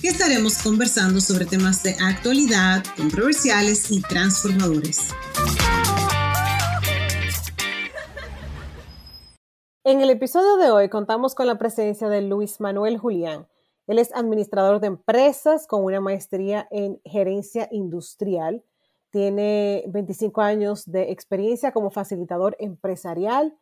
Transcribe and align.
que 0.00 0.08
estaremos 0.08 0.62
conversando 0.62 1.20
sobre 1.20 1.44
temas 1.44 1.82
de 1.82 1.96
actualidad, 2.00 2.84
controversiales 2.96 3.90
y 3.90 4.00
transformadores. 4.00 5.08
En 9.82 10.00
el 10.00 10.10
episodio 10.10 10.56
de 10.56 10.70
hoy 10.70 10.88
contamos 10.88 11.34
con 11.34 11.48
la 11.48 11.58
presencia 11.58 12.08
de 12.08 12.22
Luis 12.22 12.60
Manuel 12.60 12.98
Julián. 12.98 13.48
Él 13.88 13.98
es 13.98 14.14
administrador 14.14 14.80
de 14.80 14.86
empresas 14.86 15.66
con 15.66 15.82
una 15.82 16.00
maestría 16.00 16.68
en 16.70 17.00
gerencia 17.04 17.68
industrial. 17.72 18.62
Tiene 19.10 19.82
25 19.88 20.42
años 20.42 20.84
de 20.84 21.10
experiencia 21.10 21.72
como 21.72 21.90
facilitador 21.90 22.54
empresarial. 22.60 23.58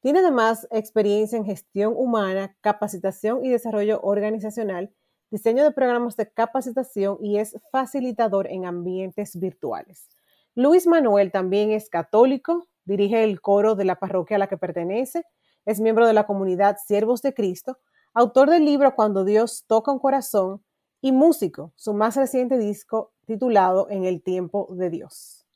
Tiene 0.00 0.20
además 0.20 0.68
experiencia 0.70 1.36
en 1.36 1.46
gestión 1.46 1.94
humana, 1.96 2.56
capacitación 2.60 3.44
y 3.44 3.48
desarrollo 3.48 4.00
organizacional, 4.02 4.92
diseño 5.30 5.64
de 5.64 5.72
programas 5.72 6.16
de 6.16 6.30
capacitación 6.30 7.18
y 7.20 7.38
es 7.38 7.56
facilitador 7.70 8.46
en 8.48 8.66
ambientes 8.66 9.38
virtuales. 9.38 10.08
Luis 10.54 10.86
Manuel 10.86 11.30
también 11.30 11.70
es 11.70 11.88
católico, 11.88 12.66
dirige 12.84 13.22
el 13.22 13.40
coro 13.40 13.74
de 13.74 13.84
la 13.84 13.96
parroquia 13.96 14.36
a 14.36 14.38
la 14.38 14.48
que 14.48 14.56
pertenece 14.56 15.24
es 15.66 15.80
miembro 15.80 16.06
de 16.06 16.12
la 16.12 16.26
comunidad 16.26 16.78
Siervos 16.84 17.22
de 17.22 17.34
Cristo, 17.34 17.78
autor 18.14 18.50
del 18.50 18.64
libro 18.64 18.94
Cuando 18.94 19.24
Dios 19.24 19.64
toca 19.66 19.92
un 19.92 19.98
corazón 19.98 20.64
y 21.02 21.12
músico, 21.12 21.72
su 21.76 21.94
más 21.94 22.16
reciente 22.16 22.58
disco 22.58 23.12
titulado 23.26 23.88
En 23.90 24.04
el 24.04 24.22
tiempo 24.22 24.68
de 24.70 24.90
Dios. 24.90 25.46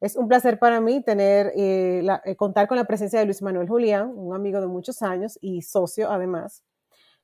Es 0.00 0.16
un 0.16 0.28
placer 0.28 0.58
para 0.58 0.80
mí 0.80 1.02
tener, 1.02 1.52
eh, 1.56 2.02
eh, 2.24 2.36
contar 2.36 2.68
con 2.68 2.78
la 2.78 2.84
presencia 2.84 3.18
de 3.18 3.26
Luis 3.26 3.42
Manuel 3.42 3.68
Julián, 3.68 4.12
un 4.16 4.34
amigo 4.34 4.60
de 4.60 4.66
muchos 4.66 5.02
años 5.02 5.38
y 5.42 5.62
socio 5.62 6.10
además. 6.10 6.62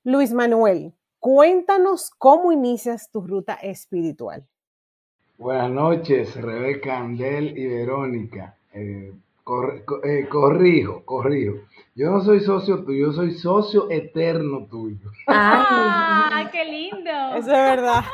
Luis 0.04 0.32
Manuel, 0.32 0.92
cuéntanos 1.18 2.10
cómo 2.18 2.52
inicias 2.52 3.10
tu 3.10 3.20
ruta 3.26 3.54
espiritual. 3.54 4.46
Buenas 5.38 5.70
noches, 5.70 6.34
Rebeca, 6.34 6.98
Andel 6.98 7.58
y 7.58 7.66
Verónica. 7.66 8.56
Eh, 8.72 9.12
eh, 10.04 10.26
corrijo, 10.28 11.04
corrijo. 11.04 11.56
Yo 11.94 12.10
no 12.10 12.20
soy 12.22 12.40
socio 12.40 12.84
tuyo, 12.84 13.06
yo 13.06 13.12
soy 13.12 13.32
socio 13.32 13.90
eterno 13.90 14.66
tuyo. 14.66 15.10
¡Ah, 15.28 16.48
qué 16.50 16.64
lindo! 16.64 17.10
Eso 17.36 17.38
es 17.38 17.46
verdad. 17.46 18.04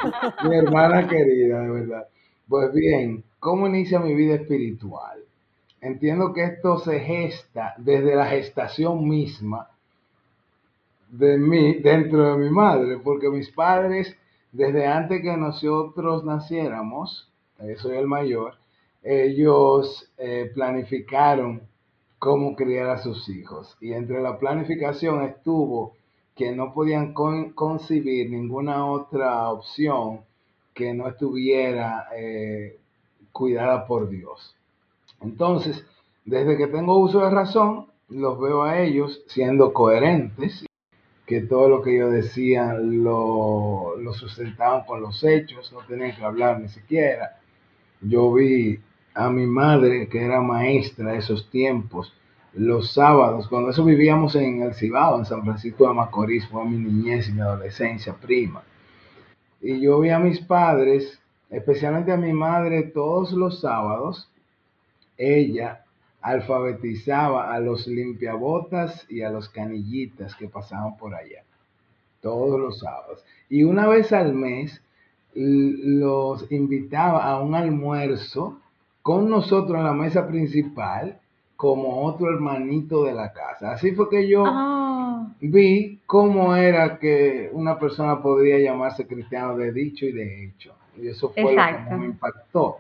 Mi 0.45 0.57
hermana 0.57 1.09
querida, 1.09 1.61
de 1.61 1.71
verdad. 1.71 2.09
Pues 2.49 2.73
bien, 2.73 3.25
¿cómo 3.39 3.67
inicia 3.67 3.99
mi 3.99 4.15
vida 4.15 4.35
espiritual? 4.35 5.21
Entiendo 5.81 6.33
que 6.33 6.45
esto 6.45 6.79
se 6.79 7.01
gesta 7.01 7.75
desde 7.79 8.15
la 8.15 8.27
gestación 8.27 9.09
misma 9.09 9.69
de 11.13 11.37
mí, 11.37 11.75
dentro 11.75 12.33
de 12.33 12.39
mi 12.39 12.51
madre, 12.51 12.99
porque 12.99 13.29
mis 13.29 13.51
padres, 13.51 14.17
desde 14.51 14.87
antes 14.87 15.21
que 15.21 15.37
nosotros 15.37 16.25
naciéramos, 16.25 17.31
yo 17.61 17.77
soy 17.77 17.99
el 17.99 18.07
mayor, 18.07 18.55
ellos 19.03 20.11
eh, 20.17 20.51
planificaron 20.55 21.63
cómo 22.19 22.57
criar 22.57 22.89
a 22.89 22.99
sus 22.99 23.29
hijos. 23.29 23.77
Y 23.81 23.93
entre 23.93 24.23
la 24.23 24.39
planificación 24.39 25.23
estuvo 25.23 25.93
que 26.35 26.53
no 26.53 26.73
podían 26.73 27.13
concebir 27.13 28.31
ninguna 28.31 28.87
otra 28.87 29.51
opción 29.51 30.21
que 30.73 30.95
no 30.95 31.09
estuviera 31.09 32.09
eh, 32.17 32.79
cuidada 33.33 33.87
por 33.87 34.09
Dios. 34.09 34.57
Entonces, 35.21 35.85
desde 36.25 36.57
que 36.57 36.69
tengo 36.69 36.99
uso 36.99 37.21
de 37.21 37.31
razón, 37.31 37.89
los 38.09 38.41
veo 38.41 38.63
a 38.63 38.81
ellos 38.81 39.23
siendo 39.27 39.75
coherentes, 39.75 40.65
que 41.33 41.41
todo 41.41 41.69
lo 41.71 41.81
que 41.81 41.97
ellos 41.97 42.13
decían 42.13 43.03
lo, 43.03 43.97
lo 43.97 44.13
sustentaban 44.13 44.85
con 44.85 45.01
los 45.01 45.25
hechos, 45.25 45.73
no 45.73 45.81
tenían 45.87 46.15
que 46.15 46.23
hablar 46.23 46.61
ni 46.61 46.69
siquiera. 46.69 47.39
Yo 48.03 48.35
vi 48.35 48.79
a 49.15 49.31
mi 49.31 49.47
madre, 49.47 50.09
que 50.09 50.23
era 50.23 50.43
maestra 50.43 51.13
de 51.13 51.19
esos 51.19 51.49
tiempos, 51.49 52.13
los 52.53 52.93
sábados, 52.93 53.49
cuando 53.49 53.71
eso 53.71 53.83
vivíamos 53.83 54.35
en 54.35 54.61
el 54.61 54.75
Cibao, 54.75 55.19
en 55.19 55.25
San 55.25 55.43
Francisco 55.43 55.89
de 55.89 55.95
Macorís, 55.95 56.47
fue 56.49 56.67
mi 56.67 56.77
niñez 56.77 57.31
y 57.31 57.33
mi 57.33 57.41
adolescencia 57.41 58.15
prima. 58.15 58.63
Y 59.63 59.81
yo 59.81 60.01
vi 60.01 60.11
a 60.11 60.19
mis 60.19 60.39
padres, 60.41 61.19
especialmente 61.49 62.13
a 62.13 62.19
mi 62.19 62.35
madre, 62.35 62.83
todos 62.83 63.33
los 63.33 63.63
sábados, 63.63 64.31
ella 65.17 65.83
alfabetizaba 66.23 67.53
a 67.53 67.61
los 67.61 67.87
limpiabotas 67.87 69.07
y 69.11 69.23
a 69.23 69.31
los 69.31 69.49
canillitas 69.49 70.35
que 70.37 70.49
pasaban 70.49 70.97
por 70.97 71.15
allá, 71.15 71.45
todos 72.21 72.59
los 72.59 72.79
sábados. 72.79 73.25
Y 73.51 73.65
una 73.65 73.89
vez 73.89 74.13
al 74.13 74.33
mes 74.33 74.81
los 75.35 76.51
invitaba 76.53 77.25
a 77.25 77.41
un 77.41 77.55
almuerzo 77.55 78.61
con 79.03 79.29
nosotros 79.29 79.79
en 79.79 79.85
la 79.85 79.93
mesa 79.93 80.27
principal 80.29 81.19
como 81.57 82.03
otro 82.05 82.29
hermanito 82.29 83.05
de 83.05 83.15
la 83.15 83.33
casa. 83.33 83.73
Así 83.73 83.93
fue 83.93 84.09
que 84.09 84.29
yo 84.29 84.45
ah. 84.47 85.33
vi 85.41 86.01
cómo 86.07 86.55
era 86.55 86.99
que 86.99 87.51
una 87.53 87.79
persona 87.79 88.23
podría 88.23 88.59
llamarse 88.59 89.07
cristiano 89.07 89.57
de 89.57 89.73
dicho 89.73 90.07
y 90.07 90.13
de 90.13 90.45
hecho. 90.45 90.75
Y 91.01 91.09
eso 91.09 91.31
fue 91.31 91.55
lo 91.55 91.89
que 91.89 91.95
me 91.97 92.07
impactó. 92.07 92.79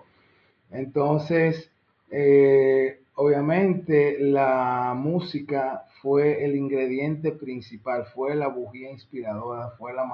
Entonces, 0.70 1.70
eh, 2.10 3.01
obviamente 3.14 4.18
la 4.20 4.94
música 4.96 5.84
fue 6.00 6.44
el 6.44 6.56
ingrediente 6.56 7.32
principal, 7.32 8.06
fue 8.06 8.34
la 8.34 8.48
bujía 8.48 8.90
inspiradora, 8.90 9.70
fue 9.78 9.92
la, 9.92 10.04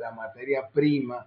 la, 0.00 0.12
materia 0.12 0.68
prima 0.72 1.26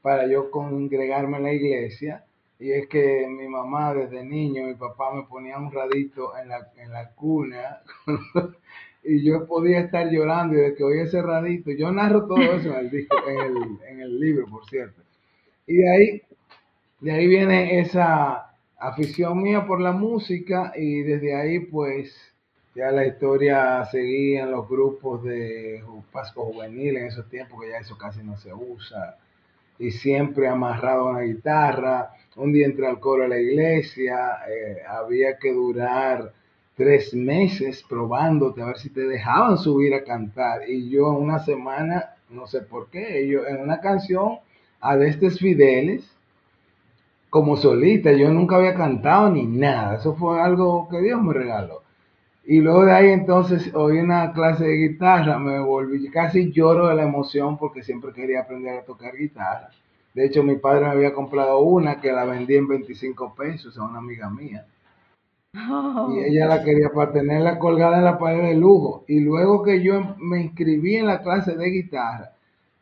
para 0.00 0.26
yo 0.26 0.50
congregarme 0.50 1.38
en 1.38 1.42
la 1.42 1.52
iglesia 1.52 2.24
y 2.58 2.72
es 2.72 2.88
que 2.88 3.26
mi 3.28 3.48
mamá 3.48 3.94
desde 3.94 4.24
niño, 4.24 4.66
mi 4.66 4.74
papá 4.74 5.12
me 5.12 5.24
ponía 5.24 5.58
un 5.58 5.72
radito 5.72 6.36
en 6.36 6.48
la, 6.48 6.68
en 6.76 6.92
la 6.92 7.10
cuna 7.10 7.80
y 9.04 9.22
yo 9.24 9.46
podía 9.46 9.80
estar 9.80 10.10
llorando 10.10 10.56
y 10.56 10.60
de 10.60 10.74
que 10.74 10.84
oía 10.84 11.02
ese 11.02 11.20
radito, 11.20 11.70
yo 11.72 11.90
narro 11.92 12.26
todo 12.26 12.40
eso 12.40 12.70
en 12.70 12.86
el, 12.86 12.94
en 12.94 13.40
el, 13.40 13.78
en 13.88 14.00
el 14.00 14.20
libro, 14.20 14.46
por 14.46 14.64
cierto. 14.66 15.02
Y 15.66 15.76
de 15.76 15.90
ahí, 15.90 16.22
de 17.00 17.12
ahí 17.12 17.26
viene 17.26 17.80
esa 17.80 18.47
afición 18.78 19.42
mía 19.42 19.66
por 19.66 19.80
la 19.80 19.92
música 19.92 20.72
y 20.76 21.02
desde 21.02 21.34
ahí 21.34 21.60
pues 21.60 22.14
ya 22.74 22.90
la 22.92 23.06
historia 23.06 23.84
seguía 23.86 24.44
en 24.44 24.52
los 24.52 24.68
grupos 24.68 25.24
de 25.24 25.82
Pasco 26.12 26.44
Juvenil 26.44 26.96
en 26.96 27.06
esos 27.06 27.28
tiempos 27.28 27.60
que 27.60 27.70
ya 27.70 27.78
eso 27.78 27.98
casi 27.98 28.22
no 28.22 28.36
se 28.36 28.52
usa 28.54 29.16
y 29.78 29.90
siempre 29.90 30.48
amarrado 30.48 31.08
a 31.08 31.10
una 31.12 31.20
guitarra. 31.20 32.10
Un 32.36 32.52
día 32.52 32.66
entré 32.66 32.86
al 32.86 33.00
coro 33.00 33.22
de 33.22 33.28
la 33.28 33.38
iglesia, 33.38 34.38
eh, 34.48 34.78
había 34.88 35.38
que 35.38 35.52
durar 35.52 36.32
tres 36.76 37.14
meses 37.14 37.84
probándote 37.88 38.62
a 38.62 38.66
ver 38.66 38.78
si 38.78 38.90
te 38.90 39.02
dejaban 39.02 39.58
subir 39.58 39.94
a 39.94 40.04
cantar. 40.04 40.68
Y 40.68 40.88
yo 40.88 41.08
en 41.10 41.22
una 41.22 41.38
semana, 41.40 42.14
no 42.30 42.46
sé 42.46 42.60
por 42.62 42.90
qué, 42.90 43.26
yo 43.28 43.46
en 43.46 43.60
una 43.60 43.80
canción 43.80 44.38
a 44.80 44.96
Destes 44.96 45.38
Fideles, 45.38 46.17
como 47.30 47.56
solita, 47.56 48.12
yo 48.12 48.30
nunca 48.30 48.56
había 48.56 48.74
cantado 48.74 49.30
ni 49.30 49.44
nada. 49.46 49.96
Eso 49.96 50.14
fue 50.14 50.40
algo 50.40 50.88
que 50.88 51.00
Dios 51.00 51.22
me 51.22 51.32
regaló. 51.32 51.82
Y 52.44 52.60
luego 52.60 52.86
de 52.86 52.92
ahí 52.92 53.08
entonces 53.10 53.74
oí 53.74 53.98
una 53.98 54.32
clase 54.32 54.64
de 54.64 54.76
guitarra, 54.76 55.38
me 55.38 55.60
volví, 55.60 56.08
casi 56.10 56.50
lloro 56.50 56.88
de 56.88 56.94
la 56.94 57.02
emoción 57.02 57.58
porque 57.58 57.82
siempre 57.82 58.12
quería 58.14 58.40
aprender 58.40 58.78
a 58.78 58.84
tocar 58.84 59.14
guitarra. 59.16 59.68
De 60.14 60.24
hecho, 60.24 60.42
mi 60.42 60.56
padre 60.56 60.86
me 60.86 60.92
había 60.92 61.12
comprado 61.12 61.58
una 61.60 62.00
que 62.00 62.10
la 62.10 62.24
vendí 62.24 62.56
en 62.56 62.66
25 62.66 63.34
pesos 63.34 63.76
a 63.78 63.84
una 63.84 63.98
amiga 63.98 64.30
mía. 64.30 64.66
Oh. 65.54 66.12
Y 66.14 66.24
ella 66.24 66.46
la 66.46 66.64
quería 66.64 66.88
para 66.90 67.12
tenerla 67.12 67.58
colgada 67.58 67.98
en 67.98 68.04
la 68.04 68.18
pared 68.18 68.42
de 68.42 68.54
lujo. 68.54 69.04
Y 69.08 69.20
luego 69.20 69.62
que 69.62 69.82
yo 69.82 70.16
me 70.18 70.40
inscribí 70.40 70.96
en 70.96 71.06
la 71.06 71.22
clase 71.22 71.54
de 71.54 71.70
guitarra, 71.70 72.32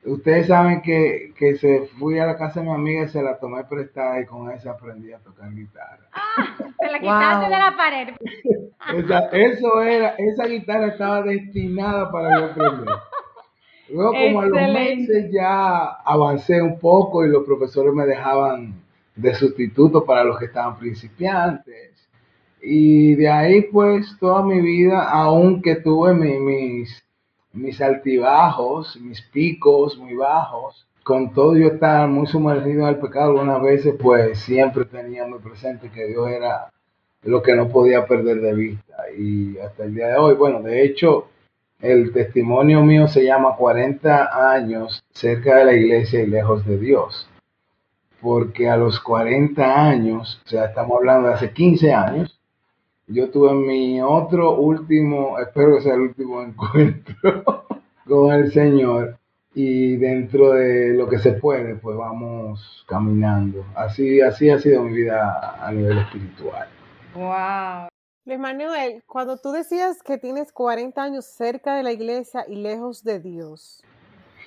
Ustedes 0.06 0.46
saben 0.46 0.82
que, 0.82 1.32
que 1.36 1.56
se 1.56 1.86
fui 1.98 2.18
a 2.20 2.26
la 2.26 2.38
casa 2.38 2.60
de 2.60 2.66
mi 2.66 2.72
amiga 2.72 3.02
y 3.02 3.08
se 3.08 3.20
la 3.20 3.38
tomé 3.38 3.64
prestada 3.64 4.20
y 4.20 4.26
con 4.26 4.48
esa 4.52 4.70
aprendí 4.70 5.12
a 5.12 5.18
tocar 5.18 5.52
guitarra. 5.52 6.08
Ah, 6.12 6.56
se 6.78 6.92
la 6.92 6.98
quitaste 7.00 7.44
de 7.46 7.58
la 7.58 7.76
pared. 7.76 8.08
esa, 9.04 9.18
eso 9.32 9.82
era, 9.82 10.14
esa 10.16 10.46
guitarra 10.46 10.86
estaba 10.88 11.22
destinada 11.22 12.10
para 12.12 12.38
yo 12.38 12.44
aprender. 12.46 12.94
Luego 13.88 14.12
como 14.12 14.40
a 14.42 14.46
los 14.46 14.72
meses 14.72 15.30
ya 15.32 15.86
avancé 16.04 16.62
un 16.62 16.78
poco 16.78 17.24
y 17.24 17.28
los 17.28 17.44
profesores 17.44 17.92
me 17.92 18.06
dejaban 18.06 18.74
de 19.16 19.34
sustituto 19.34 20.04
para 20.04 20.22
los 20.22 20.38
que 20.38 20.44
estaban 20.44 20.78
principiantes. 20.78 21.92
Y 22.62 23.16
de 23.16 23.28
ahí 23.28 23.62
pues 23.62 24.16
toda 24.20 24.44
mi 24.44 24.60
vida, 24.60 25.08
aunque 25.10 25.76
tuve 25.76 26.14
mis, 26.14 27.05
mis 27.56 27.80
altibajos, 27.80 28.96
mis 29.00 29.20
picos 29.22 29.98
muy 29.98 30.14
bajos, 30.14 30.86
con 31.02 31.32
todo 31.32 31.56
yo 31.56 31.68
estaba 31.68 32.06
muy 32.06 32.26
sumergido 32.26 32.82
en 32.82 32.88
el 32.88 32.98
pecado 32.98 33.30
algunas 33.30 33.62
veces, 33.62 33.94
pues 33.98 34.40
siempre 34.40 34.84
tenía 34.84 35.26
muy 35.26 35.38
presente 35.38 35.90
que 35.90 36.06
Dios 36.06 36.28
era 36.28 36.72
lo 37.22 37.42
que 37.42 37.54
no 37.54 37.68
podía 37.68 38.06
perder 38.06 38.40
de 38.40 38.54
vista. 38.54 38.94
Y 39.16 39.56
hasta 39.58 39.84
el 39.84 39.94
día 39.94 40.08
de 40.08 40.16
hoy, 40.16 40.34
bueno, 40.34 40.62
de 40.62 40.84
hecho, 40.84 41.28
el 41.80 42.12
testimonio 42.12 42.82
mío 42.82 43.06
se 43.08 43.24
llama 43.24 43.56
40 43.56 44.52
años 44.52 45.04
cerca 45.10 45.56
de 45.56 45.64
la 45.64 45.74
iglesia 45.74 46.22
y 46.22 46.26
lejos 46.26 46.66
de 46.66 46.78
Dios. 46.78 47.28
Porque 48.20 48.68
a 48.68 48.76
los 48.76 48.98
40 49.00 49.88
años, 49.88 50.40
o 50.44 50.48
sea, 50.48 50.66
estamos 50.66 50.96
hablando 50.98 51.28
de 51.28 51.34
hace 51.34 51.52
15 51.52 51.92
años, 51.92 52.35
yo 53.06 53.30
tuve 53.30 53.54
mi 53.54 54.00
otro 54.00 54.56
último, 54.56 55.38
espero 55.38 55.76
que 55.76 55.82
sea 55.82 55.94
el 55.94 56.00
último 56.00 56.42
encuentro 56.42 57.66
con 58.06 58.32
el 58.32 58.52
Señor. 58.52 59.18
Y 59.54 59.96
dentro 59.96 60.52
de 60.52 60.92
lo 60.92 61.08
que 61.08 61.18
se 61.18 61.32
puede, 61.32 61.76
pues 61.76 61.96
vamos 61.96 62.84
caminando. 62.86 63.64
Así, 63.74 64.20
así 64.20 64.50
ha 64.50 64.58
sido 64.58 64.82
mi 64.82 64.92
vida 64.92 65.56
a 65.66 65.72
nivel 65.72 65.96
espiritual. 65.96 66.68
Wow. 67.14 67.88
Luis 68.26 68.38
Manuel, 68.38 69.02
cuando 69.06 69.38
tú 69.38 69.52
decías 69.52 70.02
que 70.02 70.18
tienes 70.18 70.52
40 70.52 71.02
años 71.02 71.24
cerca 71.24 71.76
de 71.76 71.84
la 71.84 71.92
iglesia 71.92 72.44
y 72.46 72.56
lejos 72.56 73.02
de 73.02 73.20
Dios, 73.20 73.82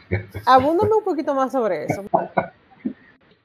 abúndame 0.46 0.96
un 0.96 1.04
poquito 1.04 1.34
más 1.34 1.54
sobre 1.54 1.86
eso. 1.86 2.04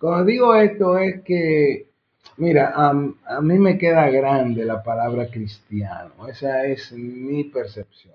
Cuando 0.00 0.24
digo 0.24 0.54
esto 0.54 0.98
es 0.98 1.22
que, 1.22 1.88
mira, 2.36 2.72
a, 2.74 2.90
a 3.26 3.40
mí 3.40 3.58
me 3.58 3.78
queda 3.78 4.08
grande 4.10 4.64
la 4.64 4.82
palabra 4.82 5.28
cristiano, 5.28 6.28
esa 6.28 6.64
es 6.64 6.92
mi 6.92 7.44
percepción. 7.44 8.14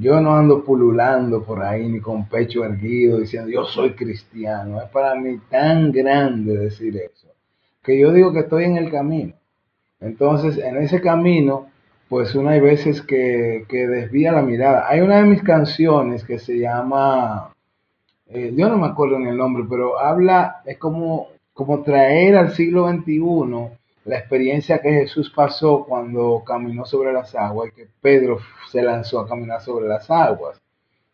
Yo 0.00 0.20
no 0.20 0.36
ando 0.36 0.62
pululando 0.62 1.42
por 1.42 1.60
ahí 1.60 1.88
ni 1.88 2.00
con 2.00 2.28
pecho 2.28 2.64
erguido 2.64 3.18
diciendo 3.18 3.50
yo 3.50 3.64
soy 3.64 3.94
cristiano. 3.94 4.80
Es 4.80 4.88
para 4.90 5.16
mí 5.16 5.38
tan 5.50 5.90
grande 5.90 6.56
decir 6.56 6.96
eso, 6.96 7.28
que 7.82 7.98
yo 7.98 8.12
digo 8.12 8.32
que 8.32 8.40
estoy 8.40 8.64
en 8.64 8.76
el 8.76 8.92
camino. 8.92 9.34
Entonces, 10.00 10.56
en 10.58 10.76
ese 10.76 11.00
camino, 11.00 11.66
pues 12.08 12.34
una 12.36 12.52
hay 12.52 12.60
veces 12.60 13.02
que, 13.02 13.66
desvía 13.68 14.30
la 14.32 14.42
mirada. 14.42 14.86
Hay 14.88 15.00
una 15.00 15.16
de 15.16 15.24
mis 15.24 15.42
canciones 15.42 16.24
que 16.24 16.38
se 16.38 16.58
llama, 16.58 17.54
eh, 18.28 18.52
yo 18.54 18.68
no 18.68 18.78
me 18.78 18.86
acuerdo 18.86 19.18
ni 19.18 19.28
el 19.28 19.36
nombre, 19.36 19.64
pero 19.68 19.98
habla, 19.98 20.62
es 20.64 20.78
como, 20.78 21.28
como 21.58 21.82
traer 21.82 22.36
al 22.36 22.52
siglo 22.52 22.88
XXI 22.88 23.18
la 24.04 24.16
experiencia 24.16 24.80
que 24.80 24.92
Jesús 24.92 25.32
pasó 25.34 25.84
cuando 25.88 26.44
caminó 26.46 26.84
sobre 26.84 27.12
las 27.12 27.34
aguas 27.34 27.70
y 27.70 27.74
que 27.74 27.88
Pedro 28.00 28.38
se 28.70 28.80
lanzó 28.80 29.18
a 29.18 29.28
caminar 29.28 29.60
sobre 29.60 29.88
las 29.88 30.08
aguas. 30.08 30.62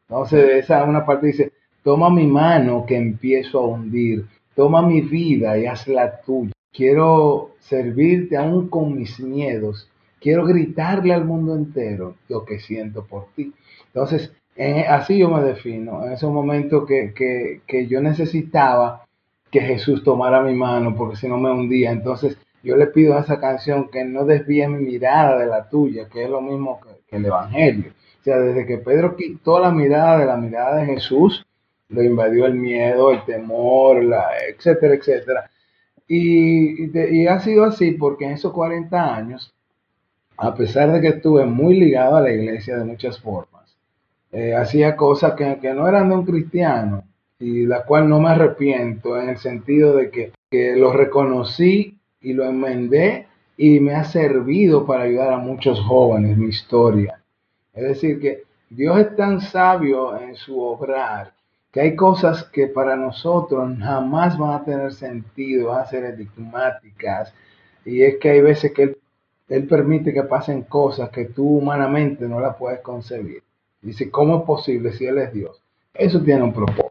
Entonces, 0.06 0.50
esa 0.56 0.84
una 0.84 1.06
parte 1.06 1.28
dice, 1.28 1.52
toma 1.82 2.10
mi 2.10 2.26
mano 2.26 2.84
que 2.84 2.94
empiezo 2.94 3.60
a 3.60 3.68
hundir, 3.68 4.26
toma 4.54 4.82
mi 4.82 5.00
vida 5.00 5.56
y 5.56 5.64
hazla 5.64 6.20
tuya. 6.20 6.52
Quiero 6.70 7.52
servirte 7.60 8.36
aún 8.36 8.68
con 8.68 8.94
mis 8.94 9.18
miedos. 9.20 9.88
Quiero 10.20 10.44
gritarle 10.44 11.14
al 11.14 11.24
mundo 11.24 11.54
entero 11.54 12.16
lo 12.28 12.44
que 12.44 12.58
siento 12.58 13.06
por 13.06 13.28
ti. 13.34 13.54
Entonces, 13.86 14.30
así 14.90 15.16
yo 15.16 15.30
me 15.30 15.42
defino. 15.42 16.04
En 16.04 16.12
ese 16.12 16.26
momento 16.26 16.84
que, 16.84 17.14
que 17.66 17.86
yo 17.86 18.02
necesitaba 18.02 19.04
que 19.54 19.60
Jesús 19.60 20.02
tomara 20.02 20.42
mi 20.42 20.52
mano, 20.52 20.96
porque 20.96 21.14
si 21.14 21.28
no 21.28 21.38
me 21.38 21.48
hundía. 21.48 21.92
Entonces, 21.92 22.36
yo 22.64 22.76
le 22.76 22.88
pido 22.88 23.16
a 23.16 23.20
esa 23.20 23.38
canción 23.38 23.88
que 23.88 24.04
no 24.04 24.24
desvíe 24.24 24.66
mi 24.66 24.84
mirada 24.84 25.38
de 25.38 25.46
la 25.46 25.68
tuya, 25.68 26.08
que 26.08 26.24
es 26.24 26.28
lo 26.28 26.40
mismo 26.40 26.80
que, 26.80 27.16
el 27.16 27.24
Evangelio. 27.24 27.92
O 28.20 28.24
sea, 28.24 28.40
desde 28.40 28.66
que 28.66 28.78
Pedro 28.78 29.14
quitó 29.14 29.60
la 29.60 29.70
mirada 29.70 30.18
de 30.18 30.26
la 30.26 30.36
mirada 30.36 30.78
de 30.78 30.86
Jesús, 30.86 31.46
lo 31.88 32.02
invadió 32.02 32.46
el 32.46 32.54
miedo, 32.54 33.12
el 33.12 33.24
temor, 33.24 34.02
la, 34.02 34.26
etcétera, 34.48 34.94
etcétera. 34.94 35.48
Y, 36.08 37.26
ha 37.28 37.38
sido 37.38 37.62
así 37.62 37.92
porque 37.92 38.24
en 38.24 38.32
esos 38.32 38.52
40 38.52 39.14
años, 39.14 39.54
a 40.36 40.52
pesar 40.52 40.90
de 40.90 41.00
que 41.00 41.08
estuve 41.08 41.46
muy 41.46 41.78
ligado 41.78 42.16
a 42.16 42.22
la 42.22 42.32
iglesia 42.32 42.76
de 42.76 42.84
muchas 42.84 43.20
formas, 43.20 43.76
eh, 44.32 44.52
hacía 44.56 44.96
cosas 44.96 45.34
que, 45.34 45.58
que, 45.60 45.72
no 45.72 45.86
eran 45.86 46.08
de 46.08 46.16
un 46.16 46.24
cristiano 46.24 47.04
y 47.38 47.66
la 47.66 47.84
cual 47.84 48.08
no 48.08 48.20
me 48.20 48.30
arrepiento 48.30 49.18
en 49.18 49.30
el 49.30 49.38
sentido 49.38 49.96
de 49.96 50.10
que, 50.10 50.32
que 50.50 50.76
lo 50.76 50.92
reconocí 50.92 51.98
y 52.20 52.32
lo 52.32 52.44
enmendé 52.44 53.26
y 53.56 53.80
me 53.80 53.94
ha 53.94 54.04
servido 54.04 54.86
para 54.86 55.04
ayudar 55.04 55.32
a 55.32 55.38
muchos 55.38 55.80
jóvenes, 55.80 56.36
mi 56.36 56.48
historia. 56.48 57.20
Es 57.72 57.82
decir, 57.82 58.20
que 58.20 58.42
Dios 58.70 58.98
es 58.98 59.16
tan 59.16 59.40
sabio 59.40 60.18
en 60.18 60.34
su 60.36 60.60
obrar 60.60 61.32
que 61.74 61.80
hay 61.80 61.96
cosas 61.96 62.44
que 62.44 62.68
para 62.68 62.94
nosotros 62.94 63.68
jamás 63.80 64.38
van 64.38 64.52
a 64.52 64.64
tener 64.64 64.92
sentido, 64.92 65.70
van 65.70 65.82
a 65.82 65.86
ser 65.86 66.04
enigmáticas. 66.04 67.34
Y 67.84 68.02
es 68.02 68.18
que 68.18 68.30
hay 68.30 68.40
veces 68.42 68.72
que 68.72 68.82
Él, 68.84 68.98
él 69.48 69.66
permite 69.66 70.14
que 70.14 70.22
pasen 70.22 70.62
cosas 70.62 71.10
que 71.10 71.24
tú 71.24 71.58
humanamente 71.58 72.28
no 72.28 72.38
las 72.38 72.54
puedes 72.56 72.78
concebir. 72.78 73.42
Dice, 73.82 74.08
¿cómo 74.08 74.38
es 74.38 74.42
posible 74.44 74.92
si 74.92 75.06
Él 75.06 75.18
es 75.18 75.32
Dios? 75.32 75.60
Eso 75.92 76.22
tiene 76.22 76.44
un 76.44 76.52
propósito. 76.52 76.83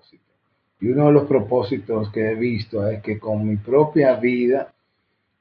Y 0.83 0.89
uno 0.89 1.07
de 1.07 1.13
los 1.13 1.27
propósitos 1.27 2.11
que 2.11 2.31
he 2.31 2.35
visto 2.35 2.85
es 2.85 3.01
que 3.01 3.17
con 3.17 3.47
mi 3.47 3.55
propia 3.55 4.15
vida 4.15 4.73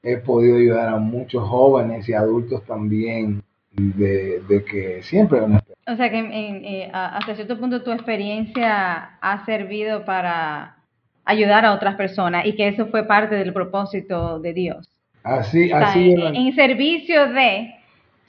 he 0.01 0.17
podido 0.17 0.55
ayudar 0.57 0.87
a 0.87 0.97
muchos 0.97 1.47
jóvenes 1.47 2.07
y 2.07 2.13
adultos 2.13 2.63
también 2.65 3.43
de, 3.71 4.41
que 4.69 5.03
siempre 5.03 5.39
hay 5.39 5.45
una 5.45 5.63
o 5.85 5.95
sea 5.97 6.09
que 6.09 6.19
eh, 6.19 6.89
hasta 6.93 7.35
cierto 7.35 7.59
punto 7.59 7.83
tu 7.83 7.91
experiencia 7.91 9.17
ha 9.19 9.45
servido 9.45 10.05
para 10.05 10.77
ayudar 11.25 11.65
a 11.65 11.73
otras 11.73 11.95
personas 11.95 12.45
y 12.45 12.55
que 12.55 12.69
eso 12.69 12.87
fue 12.87 13.05
parte 13.05 13.35
del 13.35 13.51
propósito 13.51 14.39
de 14.39 14.53
Dios. 14.53 14.89
Así, 15.23 15.71
así. 15.71 16.15
En, 16.17 16.55
servicio 16.55 17.33
de, 17.33 17.75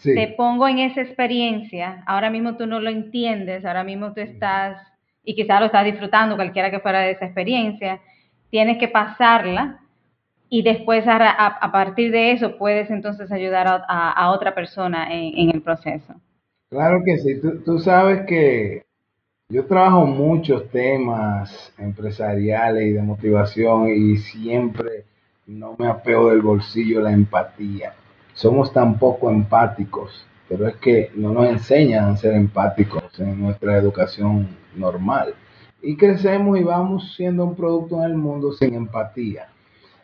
te 0.02 0.34
pongo 0.36 0.66
en 0.66 0.78
esa 0.78 1.02
experiencia, 1.02 2.02
ahora 2.06 2.30
mismo 2.30 2.56
tú 2.56 2.66
no 2.66 2.80
lo 2.80 2.90
entiendes, 2.90 3.64
ahora 3.64 3.84
mismo 3.84 4.12
tú 4.12 4.20
estás, 4.20 4.78
y 5.24 5.34
quizás 5.34 5.60
lo 5.60 5.66
estás 5.66 5.84
disfrutando, 5.84 6.36
cualquiera 6.36 6.70
que 6.70 6.80
fuera 6.80 7.00
de 7.00 7.12
esa 7.12 7.24
experiencia, 7.24 8.00
tienes 8.50 8.78
que 8.78 8.88
pasarla 8.88 9.80
y 10.48 10.62
después 10.62 11.04
a, 11.06 11.70
partir 11.72 12.12
de 12.12 12.32
eso 12.32 12.56
puedes 12.56 12.90
entonces 12.90 13.32
ayudar 13.32 13.84
a, 13.88 14.30
otra 14.30 14.54
persona 14.54 15.08
en 15.10 15.50
el 15.50 15.62
proceso. 15.62 16.14
Claro 16.74 17.02
que 17.04 17.18
sí, 17.18 17.40
tú, 17.64 17.78
sabes 17.78 18.26
que 18.26 18.82
yo 19.48 19.64
trabajo 19.66 20.06
muchos 20.06 20.68
temas 20.70 21.72
empresariales 21.78 22.86
y 22.86 22.90
de 22.90 23.00
motivación 23.00 23.88
y 23.90 24.16
siempre 24.16 25.04
no 25.46 25.76
me 25.78 25.86
apego 25.86 26.30
del 26.30 26.42
bolsillo 26.42 27.00
la 27.00 27.12
empatía. 27.12 27.94
Somos 28.32 28.72
tan 28.72 28.98
poco 28.98 29.30
empáticos, 29.30 30.26
pero 30.48 30.68
es 30.68 30.76
que 30.76 31.10
no 31.14 31.32
nos 31.32 31.48
enseñan 31.48 32.10
a 32.10 32.16
ser 32.16 32.34
empáticos 32.34 33.04
en 33.18 33.40
nuestra 33.40 33.76
educación 33.76 34.48
normal. 34.76 35.34
Y 35.82 35.96
crecemos 35.96 36.58
y 36.58 36.62
vamos 36.62 37.14
siendo 37.14 37.44
un 37.44 37.54
producto 37.54 37.98
en 37.98 38.10
el 38.10 38.16
mundo 38.16 38.52
sin 38.52 38.74
empatía. 38.74 39.48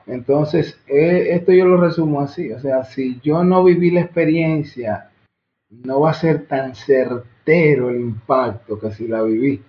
Entonces, 0.07 0.79
eh, 0.87 1.29
esto 1.31 1.53
yo 1.53 1.67
lo 1.67 1.77
resumo 1.77 2.21
así, 2.21 2.53
o 2.53 2.59
sea, 2.61 2.85
si 2.85 3.21
yo 3.21 3.45
no 3.45 3.63
viví 3.63 3.91
la 3.91 4.01
experiencia 4.01 5.11
no 5.71 6.01
va 6.01 6.11
a 6.11 6.15
ser 6.15 6.47
tan 6.47 6.75
certero 6.75 7.91
el 7.91 8.01
impacto 8.01 8.79
que 8.79 8.91
si 8.91 9.07
la 9.07 9.23
viví. 9.23 9.63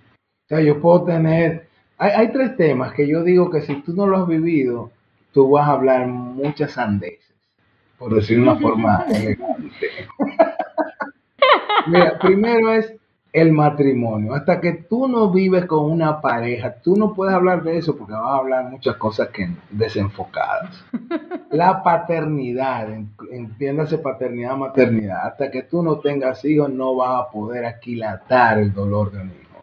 O 0.44 0.48
sea, 0.48 0.60
yo 0.60 0.80
puedo 0.80 1.04
tener, 1.04 1.68
hay, 1.96 2.32
tres 2.32 2.56
temas 2.56 2.92
que 2.92 3.06
yo 3.06 3.22
digo 3.22 3.50
que 3.50 3.62
si 3.62 3.80
tú 3.82 3.94
no 3.94 4.06
los 4.06 4.22
has 4.22 4.28
vivido, 4.28 4.90
tú 5.32 5.50
vas 5.50 5.68
a 5.68 5.72
hablar 5.72 6.08
muchas 6.08 6.72
sandeces, 6.72 7.36
por 7.98 8.14
decir 8.14 8.40
una 8.40 8.56
forma. 8.60 9.06
Mira, 11.86 12.18
primero 12.18 12.72
es 12.72 12.94
el 13.32 13.52
matrimonio. 13.52 14.34
Hasta 14.34 14.60
que 14.60 14.72
tú 14.88 15.08
no 15.08 15.30
vives 15.30 15.66
con 15.66 15.90
una 15.90 16.20
pareja, 16.20 16.74
tú 16.82 16.96
no 16.96 17.14
puedes 17.14 17.34
hablar 17.34 17.62
de 17.62 17.78
eso 17.78 17.96
porque 17.96 18.12
vas 18.12 18.24
a 18.24 18.36
hablar 18.36 18.64
muchas 18.70 18.96
cosas 18.96 19.28
que 19.28 19.48
desenfocadas. 19.70 20.84
La 21.50 21.82
paternidad, 21.82 22.88
entiéndase 23.30 23.98
paternidad, 23.98 24.56
maternidad. 24.56 25.26
Hasta 25.26 25.50
que 25.50 25.62
tú 25.62 25.82
no 25.82 25.98
tengas 25.98 26.44
hijos, 26.44 26.70
no 26.70 26.94
vas 26.94 27.22
a 27.22 27.30
poder 27.30 27.64
aquilatar 27.64 28.58
el 28.58 28.72
dolor 28.72 29.10
de 29.10 29.22
un 29.22 29.28
hijo. 29.28 29.60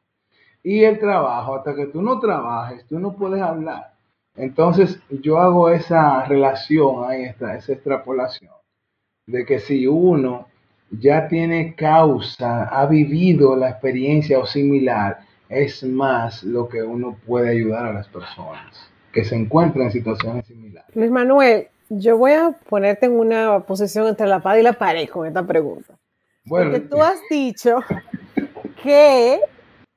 Y 0.63 0.83
el 0.83 0.99
trabajo, 0.99 1.55
hasta 1.55 1.75
que 1.75 1.85
tú 1.87 2.01
no 2.01 2.19
trabajes, 2.19 2.85
tú 2.85 2.99
no 2.99 3.13
puedes 3.13 3.41
hablar. 3.41 3.93
Entonces, 4.35 5.01
yo 5.09 5.39
hago 5.39 5.69
esa 5.69 6.23
relación, 6.25 7.09
ahí 7.09 7.23
esa 7.23 7.55
extrapolación, 7.55 8.53
de 9.25 9.45
que 9.45 9.59
si 9.59 9.85
uno 9.87 10.48
ya 10.91 11.27
tiene 11.27 11.75
causa, 11.75 12.63
ha 12.65 12.85
vivido 12.85 13.55
la 13.55 13.69
experiencia 13.69 14.39
o 14.39 14.45
similar, 14.45 15.19
es 15.49 15.83
más 15.83 16.43
lo 16.43 16.67
que 16.67 16.81
uno 16.83 17.17
puede 17.25 17.49
ayudar 17.49 17.85
a 17.85 17.93
las 17.93 18.07
personas. 18.07 18.89
que 19.11 19.25
se 19.25 19.35
encuentran 19.35 19.87
en 19.87 19.91
situaciones 19.91 20.45
similares. 20.45 20.95
Luis 20.95 21.09
Manuel, 21.09 21.67
yo 21.89 22.15
voy 22.15 22.33
a 22.33 22.51
ponerte 22.69 23.07
en 23.07 23.13
una 23.13 23.61
posición 23.61 24.07
entre 24.07 24.27
la 24.27 24.39
paz 24.39 24.59
y 24.59 24.61
la 24.61 24.73
pared 24.73 25.09
con 25.09 25.25
esta 25.25 25.43
pregunta. 25.43 25.97
Bueno, 26.45 26.69
Porque 26.69 26.87
tú 26.87 27.01
has 27.01 27.19
dicho 27.27 27.79
que 28.83 29.39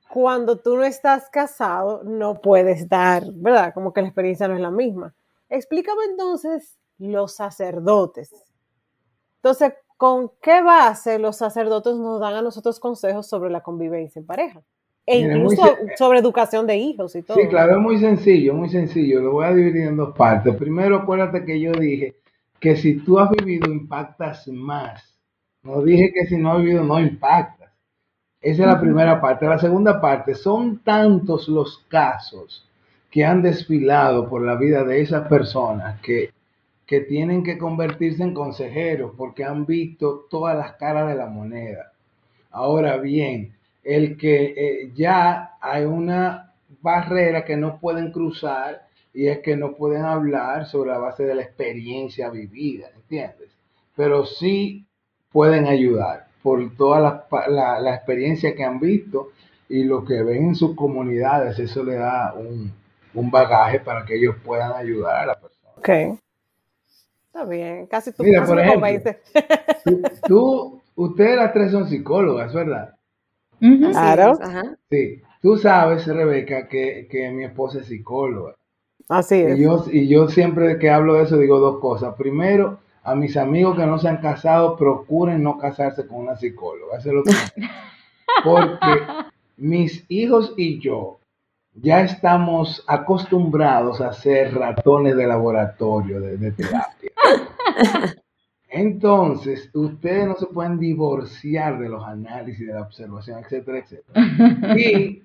cuando 0.09 0.57
tú 0.57 0.77
no 0.77 0.83
estás 0.83 1.29
casado 1.29 2.03
no 2.03 2.41
puedes 2.41 2.89
dar, 2.89 3.23
¿verdad? 3.33 3.71
Como 3.73 3.93
que 3.93 4.01
la 4.01 4.07
experiencia 4.07 4.47
no 4.47 4.55
es 4.55 4.61
la 4.61 4.71
misma. 4.71 5.13
Explícame 5.47 6.05
entonces 6.09 6.75
los 6.97 7.35
sacerdotes. 7.35 8.33
Entonces, 9.35 9.73
¿con 10.03 10.29
qué 10.41 10.61
base 10.61 11.17
los 11.17 11.37
sacerdotes 11.37 11.95
nos 11.95 12.19
dan 12.19 12.33
a 12.35 12.41
nosotros 12.41 12.77
consejos 12.77 13.25
sobre 13.25 13.49
la 13.49 13.61
convivencia 13.61 14.19
en 14.19 14.25
pareja? 14.25 14.61
E 15.05 15.17
incluso 15.17 15.63
sobre 15.97 16.19
educación 16.19 16.67
de 16.67 16.75
hijos 16.75 17.15
y 17.15 17.21
todo. 17.21 17.37
Sí, 17.37 17.47
claro, 17.47 17.77
es 17.77 17.81
muy 17.81 17.97
sencillo, 17.97 18.53
muy 18.53 18.67
sencillo. 18.67 19.21
Lo 19.21 19.31
voy 19.31 19.45
a 19.45 19.53
dividir 19.53 19.87
en 19.87 19.95
dos 19.95 20.13
partes. 20.13 20.57
Primero, 20.57 20.97
acuérdate 20.97 21.45
que 21.45 21.57
yo 21.57 21.71
dije 21.71 22.15
que 22.59 22.75
si 22.75 22.97
tú 22.97 23.17
has 23.17 23.31
vivido, 23.31 23.71
impactas 23.71 24.45
más. 24.49 25.17
No 25.61 25.81
dije 25.81 26.11
que 26.13 26.25
si 26.25 26.35
no 26.35 26.51
has 26.51 26.57
vivido, 26.57 26.83
no 26.83 26.99
impactas. 26.99 27.71
Esa 28.41 28.63
es 28.63 28.67
la 28.67 28.81
primera 28.81 29.21
parte. 29.21 29.45
La 29.45 29.57
segunda 29.57 30.01
parte, 30.01 30.35
son 30.35 30.79
tantos 30.79 31.47
los 31.47 31.77
casos 31.87 32.69
que 33.09 33.23
han 33.23 33.41
desfilado 33.41 34.27
por 34.27 34.41
la 34.41 34.55
vida 34.55 34.83
de 34.83 34.99
esas 34.99 35.29
personas 35.29 36.01
que, 36.01 36.33
que 36.85 37.01
tienen 37.01 37.43
que 37.43 37.57
convertirse 37.57 38.23
en 38.23 38.33
consejeros 38.33 39.13
porque 39.17 39.43
han 39.43 39.65
visto 39.65 40.25
todas 40.29 40.57
las 40.57 40.73
caras 40.73 41.07
de 41.07 41.15
la 41.15 41.27
moneda. 41.27 41.93
Ahora 42.51 42.97
bien, 42.97 43.55
el 43.83 44.17
que 44.17 44.53
eh, 44.55 44.91
ya 44.95 45.57
hay 45.61 45.85
una 45.85 46.53
barrera 46.81 47.45
que 47.45 47.57
no 47.57 47.79
pueden 47.79 48.11
cruzar 48.11 48.87
y 49.13 49.27
es 49.27 49.39
que 49.39 49.55
no 49.55 49.73
pueden 49.73 50.03
hablar 50.03 50.65
sobre 50.65 50.91
la 50.91 50.97
base 50.97 51.23
de 51.23 51.35
la 51.35 51.43
experiencia 51.43 52.29
vivida, 52.29 52.87
¿entiendes? 52.95 53.49
Pero 53.95 54.25
sí 54.25 54.85
pueden 55.31 55.67
ayudar 55.67 56.27
por 56.41 56.75
toda 56.75 57.25
la, 57.47 57.79
la, 57.79 57.95
experiencia 57.95 58.53
que 58.53 58.63
han 58.63 58.79
visto 58.79 59.29
y 59.69 59.83
lo 59.83 60.03
que 60.03 60.21
ven 60.23 60.47
en 60.49 60.55
sus 60.55 60.75
comunidades, 60.75 61.57
eso 61.57 61.83
le 61.83 61.95
da 61.95 62.33
un, 62.33 62.73
un 63.13 63.31
bagaje 63.31 63.79
para 63.79 64.05
que 64.05 64.15
ellos 64.17 64.35
puedan 64.43 64.73
ayudar 64.73 65.23
a 65.23 65.25
la 65.27 65.35
persona. 65.39 65.71
Ok. 65.77 66.19
Está 67.33 67.45
bien, 67.45 67.87
casi 67.87 68.11
tú, 68.11 68.21
Mira, 68.21 68.45
por 68.45 68.59
ejemplo, 68.59 68.87
tú, 69.83 70.01
tú, 70.27 70.81
ustedes 70.93 71.35
las 71.35 71.51
tres 71.51 71.71
son 71.71 71.89
psicólogas, 71.89 72.53
¿verdad? 72.53 72.93
Claro. 73.59 74.37
Sí, 74.91 75.19
tú 75.41 75.57
sabes, 75.57 76.05
Rebeca, 76.05 76.67
que, 76.67 77.07
que, 77.09 77.31
mi 77.31 77.45
esposa 77.45 77.79
es 77.79 77.87
psicóloga. 77.87 78.53
Así 79.09 79.41
es. 79.41 79.57
Y 79.57 79.63
yo, 79.63 79.83
y 79.91 80.07
yo 80.07 80.27
siempre 80.27 80.77
que 80.77 80.91
hablo 80.91 81.15
de 81.15 81.23
eso 81.23 81.39
digo 81.39 81.59
dos 81.59 81.79
cosas. 81.79 82.13
Primero, 82.13 82.77
a 83.01 83.15
mis 83.15 83.35
amigos 83.35 83.77
que 83.77 83.87
no 83.87 83.97
se 83.97 84.09
han 84.09 84.17
casado, 84.17 84.77
procuren 84.77 85.41
no 85.41 85.57
casarse 85.57 86.05
con 86.05 86.19
una 86.19 86.35
psicóloga. 86.35 86.99
Eso 86.99 87.09
es 87.09 87.15
lo 87.15 87.23
que... 87.23 87.31
Porque 88.43 89.01
mis 89.57 90.05
hijos 90.07 90.53
y 90.55 90.79
yo 90.79 91.17
ya 91.75 92.01
estamos 92.01 92.83
acostumbrados 92.87 93.99
a 94.01 94.13
ser 94.13 94.53
ratones 94.53 95.15
de 95.15 95.27
laboratorio 95.27 96.19
de, 96.19 96.37
de 96.37 96.51
terapia. 96.51 97.11
Entonces, 98.73 99.69
ustedes 99.73 100.27
no 100.27 100.35
se 100.35 100.47
pueden 100.47 100.79
divorciar 100.79 101.77
de 101.77 101.89
los 101.89 102.03
análisis, 102.03 102.67
de 102.67 102.73
la 102.73 102.81
observación, 102.81 103.39
etcétera, 103.39 103.77
etcétera. 103.79 104.75
Y, 104.77 105.21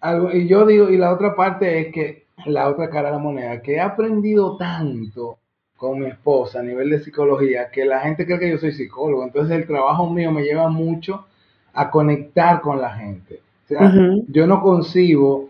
algo, 0.00 0.32
y 0.32 0.46
yo 0.46 0.64
digo, 0.64 0.88
y 0.90 0.96
la 0.96 1.12
otra 1.12 1.34
parte 1.34 1.80
es 1.80 1.92
que, 1.92 2.24
la 2.46 2.68
otra 2.68 2.90
cara 2.90 3.08
de 3.08 3.14
la 3.14 3.18
moneda, 3.18 3.62
que 3.62 3.74
he 3.74 3.80
aprendido 3.80 4.56
tanto 4.56 5.38
con 5.76 5.98
mi 5.98 6.06
esposa 6.06 6.60
a 6.60 6.62
nivel 6.62 6.90
de 6.90 7.00
psicología, 7.00 7.68
que 7.70 7.84
la 7.84 8.00
gente 8.00 8.26
cree 8.26 8.38
que 8.38 8.50
yo 8.50 8.58
soy 8.58 8.72
psicólogo. 8.72 9.24
Entonces, 9.24 9.56
el 9.56 9.66
trabajo 9.66 10.08
mío 10.08 10.30
me 10.30 10.42
lleva 10.42 10.68
mucho 10.68 11.26
a 11.72 11.90
conectar 11.90 12.60
con 12.60 12.80
la 12.80 12.94
gente. 12.94 13.40
O 13.64 13.66
sea, 13.66 13.92
yo 14.28 14.46
no 14.46 14.62
concibo 14.62 15.48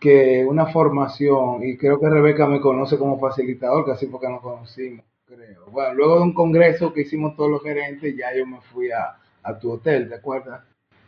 que 0.00 0.44
una 0.44 0.66
formación, 0.66 1.62
y 1.62 1.76
creo 1.76 1.98
que 1.98 2.08
Rebeca 2.08 2.46
me 2.46 2.60
conoce 2.60 2.98
como 2.98 3.18
facilitador, 3.18 3.84
casi 3.84 4.06
porque 4.06 4.28
nos 4.28 4.40
conocimos 4.40 5.04
creo. 5.28 5.66
Bueno, 5.70 5.94
luego 5.94 6.16
de 6.16 6.22
un 6.22 6.32
congreso 6.32 6.92
que 6.92 7.02
hicimos 7.02 7.36
todos 7.36 7.50
los 7.50 7.62
gerentes, 7.62 8.16
ya 8.16 8.34
yo 8.34 8.46
me 8.46 8.60
fui 8.60 8.90
a, 8.90 9.16
tu 9.60 9.72
hotel, 9.72 10.08
¿te 10.08 10.16
acuerdas? 10.16 10.62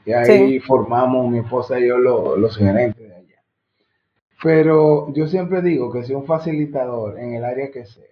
Y 0.06 0.12
ahí 0.12 0.58
formamos 0.60 1.30
mi 1.30 1.38
esposa 1.38 1.78
y 1.78 1.88
yo 1.88 1.98
los 1.98 2.56
gerentes 2.56 3.06
de 3.06 3.14
allá. 3.14 3.42
Pero 4.42 5.12
yo 5.12 5.26
siempre 5.26 5.60
digo 5.60 5.92
que 5.92 6.04
si 6.04 6.14
un 6.14 6.24
facilitador 6.24 7.18
en 7.18 7.34
el 7.34 7.44
área 7.44 7.70
que 7.70 7.84
sea 7.84 8.04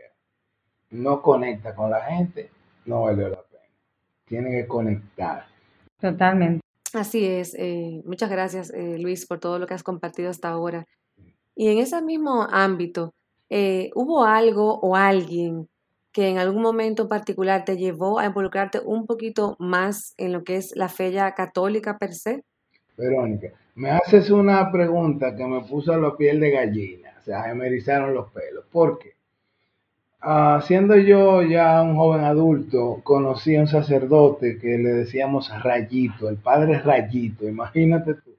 no 0.90 1.22
conecta 1.22 1.74
con 1.74 1.90
la 1.90 2.02
gente, 2.02 2.50
no 2.84 3.02
vale 3.02 3.22
la 3.22 3.42
pena. 3.42 3.62
Tiene 4.26 4.50
que 4.50 4.66
conectar. 4.66 5.46
Totalmente. 5.98 6.60
Así 6.94 7.24
es. 7.26 7.54
Eh, 7.54 8.02
muchas 8.04 8.30
gracias, 8.30 8.72
eh, 8.72 8.98
Luis, 8.98 9.26
por 9.26 9.40
todo 9.40 9.58
lo 9.58 9.66
que 9.66 9.74
has 9.74 9.82
compartido 9.82 10.30
hasta 10.30 10.48
ahora. 10.48 10.86
Y 11.54 11.68
en 11.68 11.78
ese 11.78 12.00
mismo 12.02 12.46
ámbito, 12.50 13.14
eh, 13.50 13.90
¿hubo 13.94 14.24
algo 14.24 14.78
o 14.80 14.96
alguien 14.96 15.68
que 16.12 16.28
en 16.28 16.38
algún 16.38 16.62
momento 16.62 17.08
particular 17.08 17.64
te 17.64 17.76
llevó 17.76 18.18
a 18.18 18.26
involucrarte 18.26 18.80
un 18.80 19.06
poquito 19.06 19.56
más 19.58 20.14
en 20.16 20.32
lo 20.32 20.44
que 20.44 20.56
es 20.56 20.74
la 20.76 20.88
fe 20.88 21.12
ya 21.12 21.34
católica 21.34 21.98
per 21.98 22.14
se? 22.14 22.44
Verónica, 22.96 23.52
me 23.74 23.90
haces 23.90 24.30
una 24.30 24.70
pregunta 24.72 25.36
que 25.36 25.44
me 25.44 25.60
puso 25.62 25.92
a 25.92 25.98
la 25.98 26.16
piel 26.16 26.40
de 26.40 26.50
gallina, 26.50 27.14
o 27.18 27.22
sea, 27.22 27.54
me 27.54 27.66
erizaron 27.66 28.14
los 28.14 28.30
pelos. 28.30 28.64
¿Por 28.72 28.98
qué? 28.98 29.17
Ah, 30.20 30.60
siendo 30.64 30.96
yo 30.96 31.42
ya 31.42 31.80
un 31.80 31.96
joven 31.96 32.24
adulto, 32.24 33.00
conocí 33.04 33.54
a 33.54 33.60
un 33.60 33.68
sacerdote 33.68 34.58
que 34.58 34.76
le 34.78 34.90
decíamos 34.90 35.50
Rayito, 35.62 36.28
el 36.28 36.36
padre 36.36 36.80
Rayito, 36.80 37.48
imagínate 37.48 38.14
tú. 38.14 38.32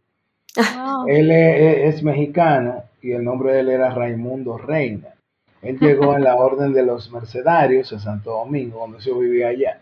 Él 1.08 1.32
es, 1.32 2.04
mexicano 2.04 2.84
y 3.02 3.12
el 3.12 3.24
nombre 3.24 3.54
de 3.54 3.60
él 3.62 3.70
era 3.70 3.92
Raimundo 3.92 4.58
Reina. 4.58 5.14
Él 5.62 5.80
llegó 5.80 6.16
en 6.16 6.24
la 6.24 6.36
orden 6.36 6.74
de 6.74 6.84
los 6.84 7.12
mercedarios 7.12 7.92
en 7.92 8.00
Santo 8.00 8.32
Domingo, 8.32 8.80
donde 8.80 9.00
yo 9.00 9.20
vivía 9.20 9.50
allá. 9.50 9.82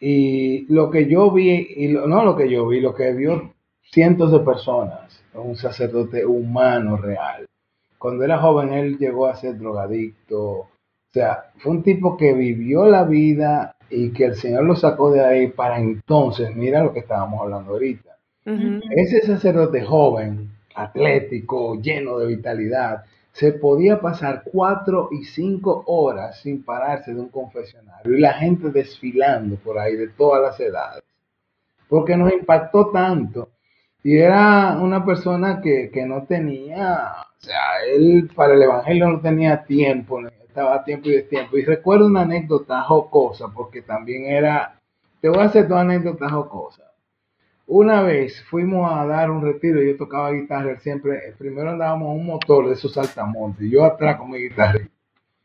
Y 0.00 0.66
lo 0.72 0.90
que 0.90 1.08
yo 1.08 1.30
vi, 1.30 1.74
y 1.76 1.88
no 1.88 2.24
lo 2.24 2.36
que 2.36 2.48
yo 2.50 2.66
vi, 2.68 2.80
lo 2.80 2.94
que 2.94 3.12
vio 3.12 3.54
cientos 3.82 4.32
de 4.32 4.40
personas, 4.40 5.22
un 5.34 5.56
sacerdote 5.56 6.24
humano 6.24 6.96
real. 6.96 7.46
Cuando 7.98 8.24
era 8.24 8.38
joven 8.38 8.72
él 8.72 8.98
llegó 8.98 9.26
a 9.26 9.36
ser 9.36 9.58
drogadicto. 9.58 10.68
O 11.12 11.14
sea, 11.14 11.50
fue 11.58 11.72
un 11.72 11.82
tipo 11.82 12.16
que 12.16 12.32
vivió 12.32 12.86
la 12.86 13.04
vida 13.04 13.76
y 13.90 14.12
que 14.12 14.24
el 14.24 14.34
Señor 14.34 14.64
lo 14.64 14.74
sacó 14.74 15.10
de 15.10 15.22
ahí 15.22 15.48
para 15.48 15.78
entonces, 15.78 16.56
mira 16.56 16.82
lo 16.82 16.94
que 16.94 17.00
estábamos 17.00 17.42
hablando 17.42 17.72
ahorita. 17.72 18.16
Ese 18.46 19.20
sacerdote 19.20 19.82
joven, 19.82 20.48
atlético, 20.74 21.78
lleno 21.78 22.16
de 22.16 22.28
vitalidad, 22.28 23.04
se 23.30 23.52
podía 23.52 24.00
pasar 24.00 24.42
cuatro 24.50 25.10
y 25.12 25.24
cinco 25.24 25.84
horas 25.86 26.40
sin 26.40 26.64
pararse 26.64 27.12
de 27.12 27.20
un 27.20 27.28
confesionario 27.28 28.16
y 28.16 28.18
la 28.18 28.32
gente 28.32 28.70
desfilando 28.70 29.56
por 29.56 29.78
ahí 29.78 29.94
de 29.94 30.08
todas 30.08 30.40
las 30.40 30.58
edades, 30.60 31.04
porque 31.90 32.16
nos 32.16 32.32
impactó 32.32 32.90
tanto. 32.90 33.50
Y 34.02 34.16
era 34.16 34.78
una 34.80 35.04
persona 35.04 35.60
que, 35.60 35.90
no 36.06 36.22
tenía, 36.24 37.12
o 37.38 37.44
sea, 37.44 37.84
él 37.86 38.30
para 38.34 38.54
el 38.54 38.62
Evangelio 38.62 39.08
no 39.08 39.20
tenía 39.20 39.62
tiempo, 39.62 40.20
estaba 40.52 40.74
a 40.74 40.84
tiempo 40.84 41.08
y 41.08 41.12
de 41.12 41.22
tiempo. 41.22 41.56
Y 41.56 41.64
recuerdo 41.64 42.06
una 42.06 42.20
anécdota 42.22 42.82
jocosa, 42.82 43.48
porque 43.48 43.80
también 43.80 44.26
era, 44.26 44.78
te 45.22 45.30
voy 45.30 45.38
a 45.38 45.44
hacer 45.44 45.66
dos 45.66 45.78
anécdotas 45.78 46.30
jocosas. 46.30 46.86
Una 47.66 48.02
vez 48.02 48.44
fuimos 48.44 48.90
a 48.92 49.06
dar 49.06 49.30
un 49.30 49.40
retiro, 49.40 49.80
yo 49.80 49.96
tocaba 49.96 50.30
guitarra 50.30 50.78
siempre, 50.78 51.34
primero 51.38 51.70
andábamos 51.70 52.14
un 52.14 52.26
motor 52.26 52.66
de 52.66 52.74
esos 52.74 52.92
saltamontes, 52.92 53.70
yo 53.70 53.82
atrás 53.84 54.18
con 54.18 54.30
mi 54.30 54.38
guitarra. 54.38 54.80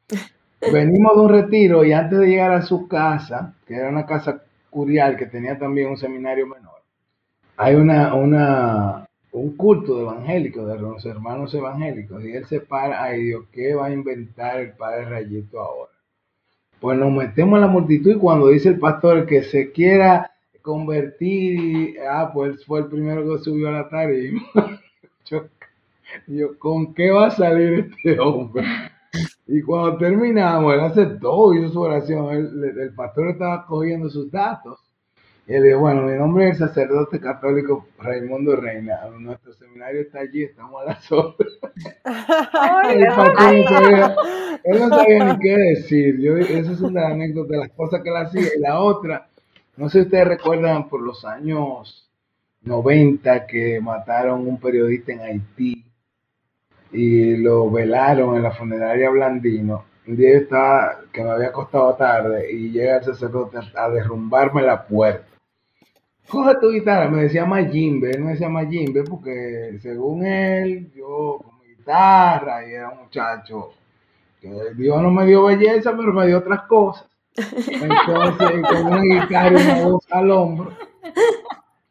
Venimos 0.73 1.15
de 1.15 1.21
un 1.21 1.29
retiro 1.29 1.85
y 1.85 1.93
antes 1.93 2.19
de 2.19 2.27
llegar 2.27 2.51
a 2.51 2.63
su 2.63 2.87
casa, 2.87 3.53
que 3.65 3.75
era 3.75 3.87
una 3.87 4.05
casa 4.05 4.43
curial 4.69 5.15
que 5.15 5.27
tenía 5.27 5.57
también 5.57 5.89
un 5.89 5.97
seminario 5.97 6.47
menor, 6.47 6.81
hay 7.55 7.75
una, 7.75 8.13
una, 8.13 9.06
un 9.37 9.55
culto 9.55 9.95
de 9.95 10.01
evangélicos, 10.03 10.67
de 10.67 10.79
los 10.79 11.05
hermanos 11.05 11.53
evangélicos, 11.53 12.23
y 12.23 12.31
él 12.31 12.45
se 12.45 12.59
para, 12.61 13.03
ay 13.03 13.23
Dios, 13.23 13.45
¿qué 13.51 13.75
va 13.75 13.87
a 13.87 13.93
inventar 13.93 14.59
el 14.59 14.73
padre 14.73 15.05
Rayito 15.05 15.59
ahora? 15.59 15.91
Pues 16.79 16.97
nos 16.97 17.11
metemos 17.11 17.57
en 17.57 17.61
la 17.61 17.67
multitud 17.67 18.11
y 18.11 18.19
cuando 18.19 18.49
dice 18.49 18.69
el 18.69 18.79
pastor 18.79 19.25
que 19.25 19.43
se 19.43 19.71
quiera 19.71 20.31
convertir, 20.61 21.97
ah, 22.09 22.29
pues 22.33 22.65
fue 22.65 22.81
el 22.81 22.87
primero 22.87 23.23
que 23.23 23.43
subió 23.43 23.69
a 23.69 23.71
la 23.71 23.89
tarima. 23.89 24.41
yo, 26.27 26.59
¿con 26.59 26.93
qué 26.93 27.09
va 27.09 27.27
a 27.27 27.31
salir 27.31 27.89
este 27.89 28.19
hombre? 28.19 28.63
Y 29.47 29.61
cuando 29.61 29.97
terminamos, 29.97 30.73
él 30.73 30.81
aceptó, 30.81 31.53
hizo 31.53 31.69
su 31.69 31.81
oración, 31.81 32.29
el, 32.31 32.79
el 32.79 32.93
pastor 32.93 33.29
estaba 33.29 33.65
cogiendo 33.65 34.09
sus 34.09 34.29
datos. 34.29 34.86
Y 35.47 35.53
él 35.53 35.63
dijo, 35.63 35.79
bueno, 35.79 36.01
mi 36.01 36.17
nombre 36.17 36.49
es 36.49 36.59
el 36.59 36.67
sacerdote 36.67 37.21
católico 37.21 37.87
Raimundo 37.99 38.57
Reina. 38.57 38.99
Nuestro 39.17 39.53
seminario 39.53 40.01
está 40.01 40.19
allí, 40.19 40.43
estamos 40.43 40.81
a 40.81 40.85
las 40.87 41.09
obras. 41.11 41.53
él, 44.65 44.79
no 44.79 44.89
sabía, 44.89 45.33
ni 45.33 45.39
qué 45.39 45.55
decir. 45.55 46.19
Yo, 46.19 46.35
esa 46.35 46.73
es 46.73 46.81
una 46.81 47.07
anécdota 47.07 47.53
de 47.53 47.59
las 47.59 47.71
cosas 47.71 48.01
que 48.03 48.09
él 48.09 48.17
hacía. 48.17 48.41
Y 48.57 48.59
la 48.59 48.81
otra, 48.81 49.29
no 49.77 49.87
sé 49.87 49.99
si 49.99 50.05
ustedes 50.07 50.27
recuerdan 50.27 50.89
por 50.89 51.01
los 51.01 51.23
años 51.23 52.11
90 52.63 53.47
que 53.47 53.79
mataron 53.79 54.45
un 54.45 54.59
periodista 54.59 55.13
en 55.13 55.21
Haití 55.21 55.85
y 56.91 57.37
lo 57.37 57.71
velaron 57.71 58.35
en 58.35 58.43
la 58.43 58.51
funeraria 58.51 59.09
Blandino. 59.09 59.85
Un 60.05 60.17
día 60.17 60.31
yo 60.33 60.39
estaba, 60.39 60.99
que 61.13 61.23
me 61.23 61.29
había 61.29 61.47
acostado 61.47 61.95
tarde, 61.95 62.51
y 62.51 62.71
llega 62.71 62.97
el 62.97 63.03
sacerdote 63.05 63.59
a 63.75 63.89
derrumbarme 63.89 64.61
la 64.61 64.85
puerta 64.85 65.36
coge 66.29 66.55
tu 66.59 66.71
guitarra, 66.71 67.09
me 67.09 67.23
decía 67.23 67.45
Majimbe, 67.45 68.11
él 68.11 68.23
me 68.23 68.31
decía 68.31 68.49
Majimbe 68.49 69.03
porque 69.03 69.77
según 69.81 70.25
él, 70.25 70.91
yo 70.93 71.39
con 71.43 71.59
mi 71.59 71.75
guitarra 71.75 72.67
y 72.67 72.73
era 72.73 72.89
un 72.89 72.99
muchacho 72.99 73.71
que 74.39 74.51
Dios 74.75 75.01
no 75.01 75.09
me 75.11 75.25
dio 75.25 75.43
belleza, 75.43 75.95
pero 75.95 76.13
me 76.13 76.27
dio 76.27 76.39
otras 76.39 76.61
cosas. 76.63 77.07
Entonces, 77.35 78.61
con 78.67 78.85
una 78.87 79.01
guitarra 79.01 79.59
y 79.59 79.63
una 79.63 79.83
voz 79.85 80.05
al 80.11 80.31
hombro. 80.31 80.71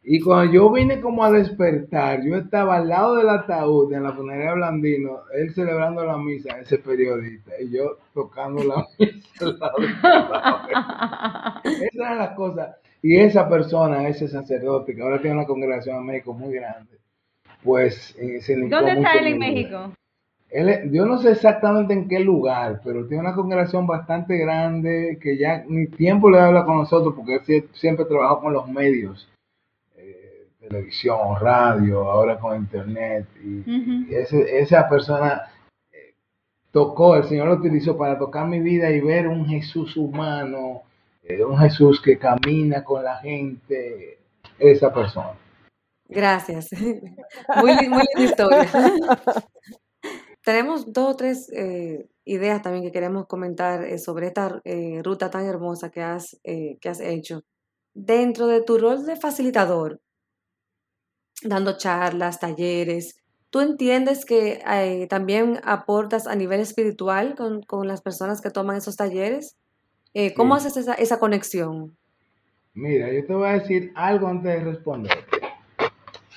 Y 0.09 0.21
cuando 0.21 0.53
yo 0.53 0.71
vine 0.71 1.01
como 1.01 1.21
a 1.25 1.31
despertar, 1.31 2.23
yo 2.23 2.37
estaba 2.37 2.77
al 2.77 2.87
lado 2.87 3.17
del 3.17 3.27
ataúd 3.27 3.91
en 3.91 4.03
la 4.03 4.13
funeraria 4.13 4.53
Blandino, 4.53 5.23
él 5.33 5.53
celebrando 5.53 6.05
la 6.05 6.15
misa, 6.17 6.57
ese 6.61 6.77
periodista, 6.77 7.51
y 7.59 7.71
yo 7.71 7.97
tocando 8.13 8.63
la 8.63 8.85
misa 8.99 9.45
al 9.45 9.59
lado 9.59 9.75
Esas 11.65 11.91
eran 11.93 12.19
las 12.19 12.29
cosas. 12.35 12.77
Y 13.01 13.17
esa 13.17 13.49
persona, 13.49 14.07
ese 14.07 14.29
sacerdote, 14.29 14.95
que 14.95 15.01
ahora 15.01 15.19
tiene 15.19 15.35
una 15.35 15.45
congregación 15.45 15.97
en 15.97 16.05
México 16.05 16.33
muy 16.33 16.53
grande, 16.53 16.99
pues 17.61 18.15
eh, 18.17 18.39
se 18.39 18.55
¿Dónde 18.55 18.93
está 18.93 19.11
él 19.15 19.27
en 19.27 19.39
México? 19.39 19.91
Él, 20.49 20.89
yo 20.89 21.05
no 21.05 21.17
sé 21.17 21.31
exactamente 21.31 21.93
en 21.93 22.07
qué 22.07 22.21
lugar, 22.21 22.79
pero 22.81 23.05
tiene 23.07 23.23
una 23.23 23.35
congregación 23.35 23.85
bastante 23.85 24.37
grande 24.37 25.19
que 25.21 25.37
ya 25.37 25.65
ni 25.67 25.87
tiempo 25.87 26.29
le 26.29 26.39
habla 26.39 26.63
con 26.63 26.77
nosotros 26.77 27.13
porque 27.13 27.41
él 27.45 27.69
siempre 27.73 28.05
trabajó 28.05 28.39
con 28.39 28.53
los 28.53 28.69
medios, 28.69 29.27
televisión, 30.67 31.39
radio, 31.39 32.09
ahora 32.09 32.39
con 32.39 32.57
internet. 32.57 33.27
Y, 33.43 34.13
esa 34.13 34.87
persona 34.89 35.43
eh, 35.91 36.13
tocó, 36.71 37.15
el 37.15 37.23
Señor 37.25 37.47
lo 37.47 37.55
utilizó 37.55 37.97
para 37.97 38.17
tocar 38.17 38.47
mi 38.47 38.59
vida 38.59 38.89
y 38.91 38.99
ver 39.01 39.27
un 39.27 39.45
Jesús 39.45 39.95
humano 39.97 40.83
un 41.45 41.57
Jesús 41.57 42.01
que 42.01 42.17
camina 42.17 42.83
con 42.83 43.03
la 43.03 43.17
gente, 43.17 44.19
esa 44.59 44.93
persona. 44.93 45.37
Gracias. 46.07 46.69
Muy, 47.61 47.89
muy 47.89 48.03
linda 48.15 48.23
historia. 48.23 48.67
Tenemos 50.43 50.93
dos 50.93 51.11
o 51.11 51.15
tres 51.17 51.51
eh, 51.51 52.07
ideas 52.23 52.61
también 52.61 52.85
que 52.85 52.93
queremos 52.93 53.27
comentar 53.27 53.83
eh, 53.83 53.97
sobre 53.97 54.27
esta 54.27 54.61
eh, 54.63 55.01
ruta 55.03 55.29
tan 55.29 55.45
hermosa 55.45 55.89
que 55.91 56.01
has, 56.01 56.39
que 56.43 56.89
has 56.89 57.01
hecho. 57.01 57.41
Dentro 57.93 58.47
de 58.47 58.61
tu 58.61 58.77
rol 58.77 59.05
de 59.05 59.17
facilitador, 59.17 59.99
dando 61.43 61.77
charlas, 61.77 62.39
talleres, 62.39 63.21
¿tú 63.49 63.61
entiendes 63.61 64.25
que 64.25 65.07
también 65.09 65.59
aportas 65.63 66.27
a 66.27 66.35
nivel 66.35 66.59
espiritual 66.59 67.35
con, 67.35 67.61
con 67.63 67.87
las 67.87 68.01
personas 68.01 68.41
que 68.41 68.49
toman 68.49 68.77
esos 68.77 68.95
talleres? 68.95 69.57
Eh, 70.13 70.33
¿Cómo 70.33 70.55
haces 70.55 70.77
esa, 70.77 70.93
esa 70.95 71.19
conexión? 71.19 71.95
Mira, 72.73 73.11
yo 73.11 73.25
te 73.25 73.33
voy 73.33 73.49
a 73.49 73.53
decir 73.53 73.91
algo 73.95 74.27
antes 74.27 74.53
de 74.53 74.63
responder. 74.63 75.17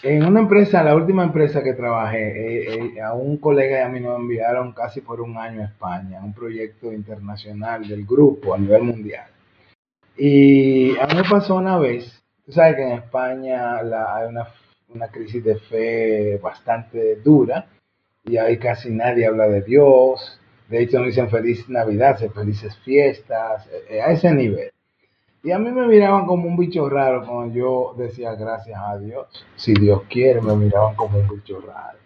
En 0.02 0.24
una 0.24 0.40
empresa, 0.40 0.82
la 0.82 0.94
última 0.94 1.24
empresa 1.24 1.62
que 1.62 1.74
trabajé, 1.74 2.18
eh, 2.18 2.92
eh, 2.96 3.00
a 3.02 3.12
un 3.12 3.36
colega 3.36 3.80
y 3.80 3.82
a 3.82 3.88
mí 3.88 4.00
nos 4.00 4.18
enviaron 4.18 4.72
casi 4.72 5.02
por 5.02 5.20
un 5.20 5.36
año 5.36 5.60
a 5.60 5.66
España, 5.66 6.20
un 6.22 6.32
proyecto 6.32 6.90
internacional 6.90 7.86
del 7.86 8.06
grupo 8.06 8.54
a 8.54 8.58
nivel 8.58 8.82
mundial. 8.82 9.28
Y 10.16 10.98
a 10.98 11.06
mí 11.06 11.14
me 11.16 11.28
pasó 11.28 11.56
una 11.56 11.78
vez, 11.78 12.22
tú 12.46 12.52
sabes 12.52 12.76
que 12.76 12.82
en 12.82 12.92
España 12.92 13.76
hay 13.76 14.28
una, 14.28 14.48
una 14.94 15.08
crisis 15.08 15.42
de 15.44 15.56
fe 15.56 16.38
bastante 16.38 17.16
dura 17.16 17.66
y 18.24 18.36
ahí 18.36 18.58
casi 18.58 18.90
nadie 18.90 19.26
habla 19.26 19.48
de 19.48 19.62
Dios, 19.62 20.40
de 20.70 20.82
hecho, 20.82 21.00
no 21.00 21.06
dicen 21.06 21.28
feliz 21.28 21.68
Navidad, 21.68 22.16
felices 22.32 22.76
fiestas, 22.84 23.66
eh, 23.66 23.96
eh, 23.96 24.02
a 24.02 24.12
ese 24.12 24.32
nivel. 24.32 24.70
Y 25.42 25.50
a 25.50 25.58
mí 25.58 25.72
me 25.72 25.84
miraban 25.86 26.26
como 26.26 26.46
un 26.46 26.56
bicho 26.56 26.88
raro 26.88 27.26
cuando 27.26 27.52
yo 27.52 27.94
decía 27.98 28.34
gracias 28.36 28.78
a 28.80 28.96
Dios. 28.98 29.26
Si 29.56 29.74
Dios 29.74 30.02
quiere, 30.08 30.40
me 30.40 30.54
miraban 30.54 30.94
como 30.94 31.18
un 31.18 31.28
bicho 31.28 31.60
raro. 31.60 31.98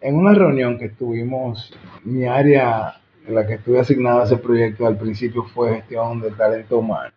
En 0.00 0.16
una 0.16 0.32
reunión 0.32 0.78
que 0.78 0.88
tuvimos, 0.88 1.70
mi 2.04 2.24
área 2.24 2.94
en 3.26 3.34
la 3.34 3.46
que 3.46 3.54
estuve 3.54 3.80
asignado 3.80 4.22
a 4.22 4.24
ese 4.24 4.38
proyecto 4.38 4.86
al 4.86 4.96
principio 4.96 5.42
fue 5.42 5.74
gestión 5.74 6.22
de 6.22 6.30
talento 6.30 6.78
humano. 6.78 7.12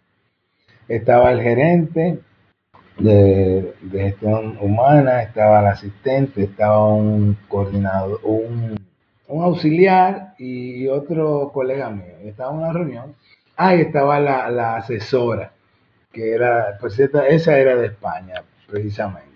Estaba 0.90 1.32
el 1.32 1.42
gerente 1.42 2.20
de, 3.04 3.74
gestión 3.92 4.58
humana, 4.62 5.24
estaba 5.24 5.62
el 5.62 5.68
asistente, 5.68 6.44
estaba 6.44 6.94
un 6.94 7.38
coordinador, 7.48 8.20
un 8.24 8.78
un 9.32 9.44
auxiliar 9.44 10.36
y 10.38 10.88
otro 10.88 11.52
colega 11.54 11.90
mío. 11.90 12.16
Estaba 12.24 12.52
en 12.52 12.58
una 12.58 12.74
reunión. 12.74 13.16
Ahí 13.56 13.82
estaba 13.82 14.20
la, 14.20 14.76
asesora, 14.76 15.54
que 16.12 16.32
era, 16.32 16.78
pues 16.80 17.00
esa 17.00 17.58
era 17.58 17.76
de 17.76 17.88
España, 17.88 18.44
precisamente. 18.68 19.30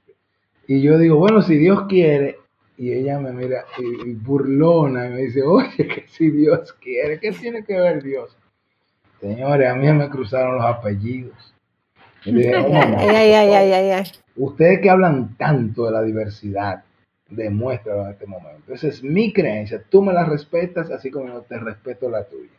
Y 0.67 0.81
yo 0.81 0.97
digo, 0.97 1.17
bueno, 1.17 1.41
si 1.41 1.57
Dios 1.57 1.83
quiere, 1.87 2.37
y 2.77 2.91
ella 2.91 3.19
me 3.19 3.31
mira 3.31 3.63
y, 3.77 4.13
burlona 4.13 5.07
y 5.07 5.09
me 5.11 5.17
dice, 5.21 5.43
oye, 5.43 5.87
que 5.87 6.05
si 6.09 6.29
Dios 6.29 6.73
quiere, 6.73 7.19
¿qué 7.19 7.31
tiene 7.31 7.63
que 7.63 7.79
ver 7.79 8.03
Dios? 8.03 8.35
Señores, 9.21 9.69
a 9.69 9.75
mí 9.75 9.91
me 9.93 10.09
cruzaron 10.09 10.55
los 10.55 10.65
apellidos. 10.65 11.54
Ustedes 14.35 14.79
que 14.81 14.89
hablan 14.89 15.35
tanto 15.37 15.85
de 15.85 15.91
la 15.91 16.01
diversidad, 16.01 16.83
demuéstralo 17.29 18.05
en 18.05 18.11
este 18.11 18.25
momento. 18.25 18.73
Esa 18.73 18.87
es 18.87 19.03
mi 19.03 19.31
creencia. 19.31 19.81
Tú 19.89 20.01
me 20.01 20.11
la 20.13 20.25
respetas 20.25 20.89
así 20.91 21.11
como 21.11 21.27
yo 21.27 21.41
te 21.41 21.57
respeto 21.59 22.09
la 22.09 22.23
tuya. 22.23 22.49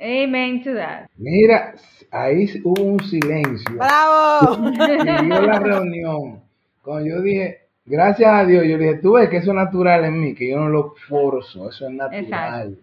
Amen 0.00 0.62
to 0.62 0.74
that. 0.74 1.08
Mira, 1.16 1.74
ahí 2.10 2.46
hubo 2.62 2.82
un 2.82 3.00
silencio. 3.00 3.76
¡Bravo! 3.76 4.70
Y 4.70 5.28
yo 5.28 5.42
la 5.42 5.58
reunión. 5.58 6.40
Cuando 6.82 7.08
yo 7.08 7.20
dije, 7.20 7.62
gracias 7.84 8.30
a 8.32 8.44
Dios, 8.44 8.64
yo 8.64 8.78
dije, 8.78 8.94
tú 8.96 9.14
ves 9.14 9.28
que 9.28 9.38
eso 9.38 9.50
es 9.50 9.56
natural 9.56 10.04
en 10.04 10.20
mí, 10.20 10.34
que 10.34 10.50
yo 10.50 10.58
no 10.58 10.68
lo 10.68 10.94
forzo, 11.08 11.68
eso 11.68 11.88
es 11.88 11.94
natural. 11.94 12.78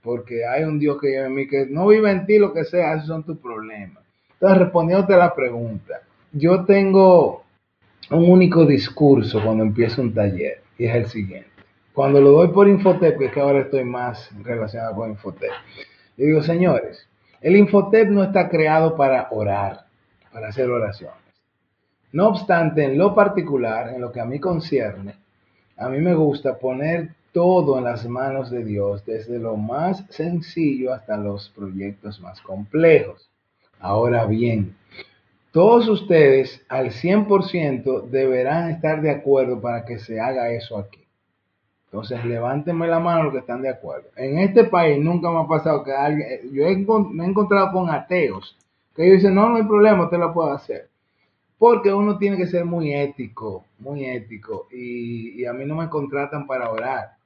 Porque 0.00 0.46
hay 0.46 0.62
un 0.64 0.78
Dios 0.78 1.00
que 1.00 1.08
vive 1.08 1.26
en 1.26 1.34
mí, 1.34 1.48
que 1.48 1.66
no 1.66 1.88
vive 1.88 2.10
en 2.10 2.26
ti, 2.26 2.38
lo 2.38 2.52
que 2.52 2.64
sea, 2.64 2.94
esos 2.94 3.08
son 3.08 3.24
tus 3.24 3.38
problemas. 3.38 4.03
Entonces, 4.44 4.64
respondiéndote 4.64 5.14
a 5.14 5.16
la 5.16 5.34
pregunta, 5.34 6.02
yo 6.30 6.66
tengo 6.66 7.44
un 8.10 8.30
único 8.30 8.66
discurso 8.66 9.42
cuando 9.42 9.64
empiezo 9.64 10.02
un 10.02 10.12
taller 10.12 10.60
y 10.76 10.84
es 10.84 10.94
el 10.94 11.06
siguiente. 11.06 11.48
Cuando 11.94 12.20
lo 12.20 12.32
doy 12.32 12.48
por 12.48 12.68
Infotep, 12.68 13.16
que 13.16 13.24
es 13.24 13.32
que 13.32 13.40
ahora 13.40 13.60
estoy 13.60 13.84
más 13.84 14.30
relacionado 14.42 14.96
con 14.96 15.08
Infotep, 15.08 15.50
yo 16.18 16.26
digo, 16.26 16.42
señores, 16.42 17.08
el 17.40 17.56
Infotep 17.56 18.10
no 18.10 18.22
está 18.22 18.50
creado 18.50 18.94
para 18.96 19.28
orar, 19.30 19.86
para 20.30 20.48
hacer 20.48 20.68
oraciones. 20.68 21.16
No 22.12 22.28
obstante, 22.28 22.84
en 22.84 22.98
lo 22.98 23.14
particular, 23.14 23.94
en 23.94 24.02
lo 24.02 24.12
que 24.12 24.20
a 24.20 24.26
mí 24.26 24.40
concierne, 24.40 25.14
a 25.78 25.88
mí 25.88 26.02
me 26.02 26.12
gusta 26.12 26.58
poner 26.58 27.14
todo 27.32 27.78
en 27.78 27.84
las 27.84 28.06
manos 28.06 28.50
de 28.50 28.62
Dios, 28.62 29.06
desde 29.06 29.38
lo 29.38 29.56
más 29.56 30.04
sencillo 30.10 30.92
hasta 30.92 31.16
los 31.16 31.48
proyectos 31.48 32.20
más 32.20 32.42
complejos. 32.42 33.30
Ahora 33.80 34.26
bien, 34.26 34.76
todos 35.52 35.88
ustedes 35.88 36.64
al 36.68 36.90
100% 36.90 38.08
deberán 38.08 38.70
estar 38.70 39.00
de 39.02 39.10
acuerdo 39.10 39.60
para 39.60 39.84
que 39.84 39.98
se 39.98 40.20
haga 40.20 40.50
eso 40.50 40.78
aquí. 40.78 41.04
Entonces, 41.86 42.24
levántenme 42.24 42.88
la 42.88 42.98
mano 42.98 43.24
los 43.24 43.32
que 43.32 43.38
están 43.38 43.62
de 43.62 43.68
acuerdo. 43.68 44.08
En 44.16 44.40
este 44.40 44.64
país 44.64 44.98
nunca 44.98 45.30
me 45.30 45.40
ha 45.40 45.46
pasado 45.46 45.84
que 45.84 45.92
alguien, 45.92 46.28
eh, 46.28 46.40
yo 46.50 46.64
me 47.10 47.24
he 47.24 47.28
encontrado 47.28 47.70
con 47.70 47.88
ateos 47.88 48.56
que 48.94 49.04
ellos 49.04 49.18
dicen, 49.18 49.34
no, 49.34 49.48
no 49.48 49.56
hay 49.56 49.64
problema, 49.64 50.04
usted 50.04 50.18
lo 50.18 50.32
puede 50.32 50.52
hacer. 50.52 50.88
Porque 51.58 51.92
uno 51.92 52.18
tiene 52.18 52.36
que 52.36 52.46
ser 52.46 52.64
muy 52.64 52.92
ético, 52.92 53.64
muy 53.78 54.04
ético. 54.06 54.66
Y, 54.72 55.44
a 55.44 55.52
mí 55.52 55.64
no 55.64 55.76
me 55.76 55.88
contratan 55.88 56.46
para 56.46 56.70
orar. 56.70 57.16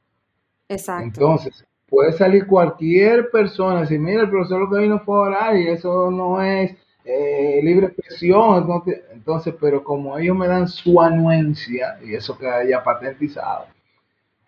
Exacto. 0.68 1.04
Entonces, 1.04 1.66
puede 1.88 2.12
salir 2.12 2.46
cualquier 2.46 3.30
persona 3.30 3.80
decir, 3.80 3.98
mira, 3.98 4.22
el 4.22 4.30
profesor 4.30 4.60
lo 4.60 4.70
que 4.70 4.82
vino 4.82 5.00
fue 5.00 5.16
a 5.16 5.20
orar 5.22 5.56
y 5.56 5.68
eso 5.68 6.10
no 6.10 6.40
es 6.42 6.74
eh, 7.04 7.60
libre 7.62 7.86
expresión, 7.86 8.66
entonces, 9.12 9.54
pero 9.60 9.82
como 9.82 10.18
ellos 10.18 10.36
me 10.36 10.46
dan 10.46 10.68
su 10.68 11.00
anuencia 11.00 11.98
y 12.04 12.14
eso 12.14 12.36
queda 12.36 12.64
ya 12.64 12.82
patentizado, 12.82 13.66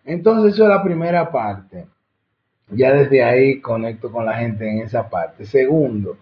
entonces 0.05 0.53
eso 0.53 0.63
es 0.63 0.69
la 0.69 0.83
primera 0.83 1.31
parte. 1.31 1.87
Ya 2.73 2.93
desde 2.93 3.21
ahí 3.21 3.59
conecto 3.59 4.09
con 4.09 4.25
la 4.25 4.37
gente 4.37 4.69
en 4.69 4.79
esa 4.79 5.09
parte. 5.09 5.45
Segundo, 5.45 6.17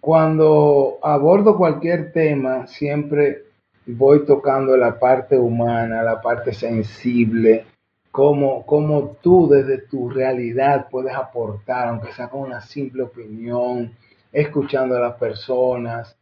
cuando 0.00 0.98
abordo 1.02 1.56
cualquier 1.56 2.12
tema, 2.12 2.66
siempre 2.66 3.44
voy 3.86 4.24
tocando 4.26 4.76
la 4.76 4.98
parte 4.98 5.36
humana, 5.36 6.02
la 6.02 6.20
parte 6.20 6.52
sensible, 6.52 7.64
cómo, 8.10 8.64
cómo 8.66 9.16
tú 9.22 9.48
desde 9.48 9.78
tu 9.78 10.10
realidad 10.10 10.88
puedes 10.90 11.14
aportar, 11.14 11.88
aunque 11.88 12.12
sea 12.12 12.28
con 12.28 12.42
una 12.42 12.60
simple 12.60 13.02
opinión, 13.02 13.92
escuchando 14.32 14.96
a 14.96 15.00
las 15.00 15.14
personas. 15.16 16.16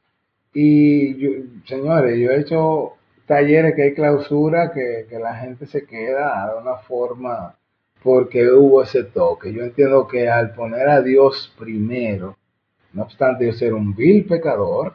Y 0.52 1.60
señores, 1.66 2.18
yo 2.18 2.30
he 2.30 2.40
hecho 2.40 2.94
talleres 3.26 3.74
que 3.74 3.82
hay 3.82 3.94
clausura, 3.94 4.72
que, 4.72 5.06
que 5.08 5.18
la 5.18 5.34
gente 5.36 5.66
se 5.66 5.84
queda 5.86 6.52
de 6.52 6.60
una 6.60 6.76
forma 6.76 7.54
porque 8.02 8.50
hubo 8.50 8.82
ese 8.82 9.04
toque. 9.04 9.52
Yo 9.52 9.62
entiendo 9.62 10.06
que 10.06 10.28
al 10.28 10.54
poner 10.54 10.88
a 10.88 11.02
Dios 11.02 11.52
primero, 11.58 12.36
no 12.92 13.02
obstante 13.02 13.46
yo 13.46 13.52
ser 13.52 13.74
un 13.74 13.94
vil 13.94 14.24
pecador, 14.24 14.94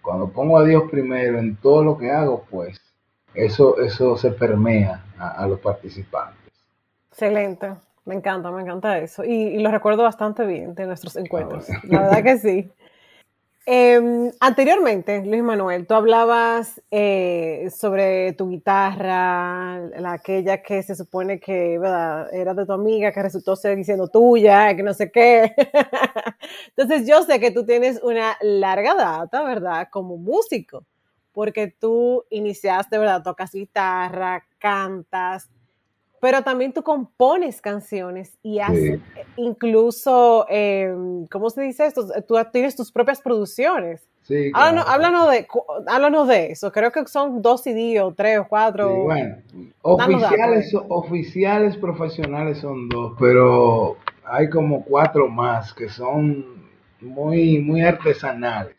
cuando 0.00 0.28
pongo 0.30 0.58
a 0.58 0.64
Dios 0.64 0.84
primero 0.90 1.38
en 1.38 1.56
todo 1.56 1.84
lo 1.84 1.98
que 1.98 2.10
hago, 2.10 2.44
pues 2.50 2.80
eso, 3.34 3.78
eso 3.78 4.16
se 4.16 4.30
permea 4.30 5.04
a, 5.18 5.46
los 5.46 5.60
participantes. 5.60 6.52
Excelente, 7.10 7.74
me 8.04 8.14
encanta, 8.14 8.50
me 8.50 8.62
encanta 8.62 8.98
eso. 8.98 9.24
Y, 9.24 9.58
lo 9.58 9.70
recuerdo 9.70 10.02
bastante 10.02 10.44
bien 10.44 10.74
de 10.74 10.86
nuestros 10.86 11.16
encuentros. 11.16 11.68
La 11.84 12.02
verdad 12.02 12.22
que 12.22 12.38
sí. 12.38 12.70
Em, 13.64 14.32
anteriormente, 14.40 15.24
Luis 15.24 15.40
Manuel, 15.40 15.86
tú 15.86 15.94
hablabas 15.94 16.82
eh, 16.90 17.70
sobre 17.72 18.32
tu 18.32 18.48
guitarra, 18.48 19.78
la, 20.00 20.14
aquella 20.14 20.60
que 20.60 20.82
se 20.82 20.96
supone 20.96 21.38
que 21.38 21.74
era 21.74 22.54
de 22.54 22.66
tu 22.66 22.72
amiga, 22.72 23.12
que 23.12 23.22
resultó 23.22 23.54
ser 23.54 23.76
diciendo 23.76 24.08
tuya, 24.08 24.74
que 24.74 24.82
no 24.82 24.92
sé 24.92 25.12
qué. 25.12 25.54
Entonces 26.76 27.06
yo 27.06 27.22
sé 27.22 27.38
que 27.38 27.52
tú 27.52 27.64
tienes 27.64 28.02
una 28.02 28.36
larga 28.40 28.96
data, 28.96 29.44
¿verdad? 29.44 29.86
Como 29.92 30.16
músico, 30.16 30.84
porque 31.32 31.68
tú 31.68 32.24
iniciaste, 32.30 32.98
¿verdad? 32.98 33.22
Tocas 33.22 33.52
guitarra, 33.52 34.44
cantas, 34.58 35.50
pero 36.22 36.40
también 36.42 36.72
tú 36.72 36.84
compones 36.84 37.60
canciones 37.60 38.38
y 38.44 38.60
haces 38.60 39.00
incluso, 39.34 40.46
em, 40.48 41.26
¿cómo 41.26 41.50
se 41.50 41.62
dice 41.62 41.84
esto? 41.84 42.06
Tú 42.28 42.36
tienes 42.52 42.76
tus 42.76 42.92
propias 42.92 43.20
producciones. 43.20 44.06
Sí, 44.22 44.52
háblanos, 44.54 45.32
de, 45.32 45.48
háblanos 45.88 46.28
de 46.28 46.52
eso. 46.52 46.70
Creo 46.70 46.92
que 46.92 47.04
son 47.08 47.42
dos 47.42 47.64
CD 47.64 48.00
o 48.00 48.14
tres 48.14 48.38
o 48.38 48.46
cuatro. 48.48 49.02
bueno, 49.02 49.34
oficiales, 49.82 50.72
oficiales 50.88 51.76
profesionales 51.76 52.58
son 52.58 52.88
dos, 52.88 53.14
pero 53.18 53.96
hay 54.24 54.48
como 54.48 54.84
cuatro 54.84 55.26
más 55.26 55.74
que 55.74 55.88
son 55.88 56.46
muy, 57.00 57.58
muy 57.58 57.82
artesanales. 57.82 58.76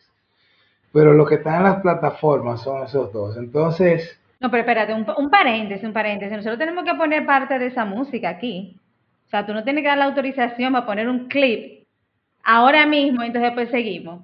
Pero 0.93 1.13
lo 1.13 1.25
que 1.25 1.36
están 1.36 1.58
en 1.58 1.63
las 1.63 1.82
plataformas 1.82 2.62
son 2.62 2.84
esos 2.84 3.12
dos. 3.12 3.36
Entonces, 3.36 4.17
no, 4.39 4.51
pero 4.51 4.62
espérate, 4.62 4.93
un, 4.93 5.06
un, 5.17 5.29
paréntesis, 5.29 5.86
un 5.86 5.93
paréntesis. 5.93 6.36
Nosotros 6.36 6.60
tenemos 6.60 6.84
que 6.84 6.93
poner 6.95 7.25
parte 7.25 7.58
de 7.58 7.67
esa 7.67 7.86
música 7.86 8.27
aquí. 8.27 8.77
O 9.25 9.29
sea, 9.29 9.45
tú 9.45 9.53
no 9.53 9.63
tienes 9.63 9.84
que 9.84 9.88
dar 9.88 9.97
la 9.97 10.06
autorización 10.06 10.73
para 10.73 10.86
poner 10.86 11.08
un 11.08 11.27
clip 11.29 11.86
ahora 12.43 12.86
mismo, 12.86 13.23
entonces 13.23 13.49
después 13.49 13.69
seguimos. 13.69 14.21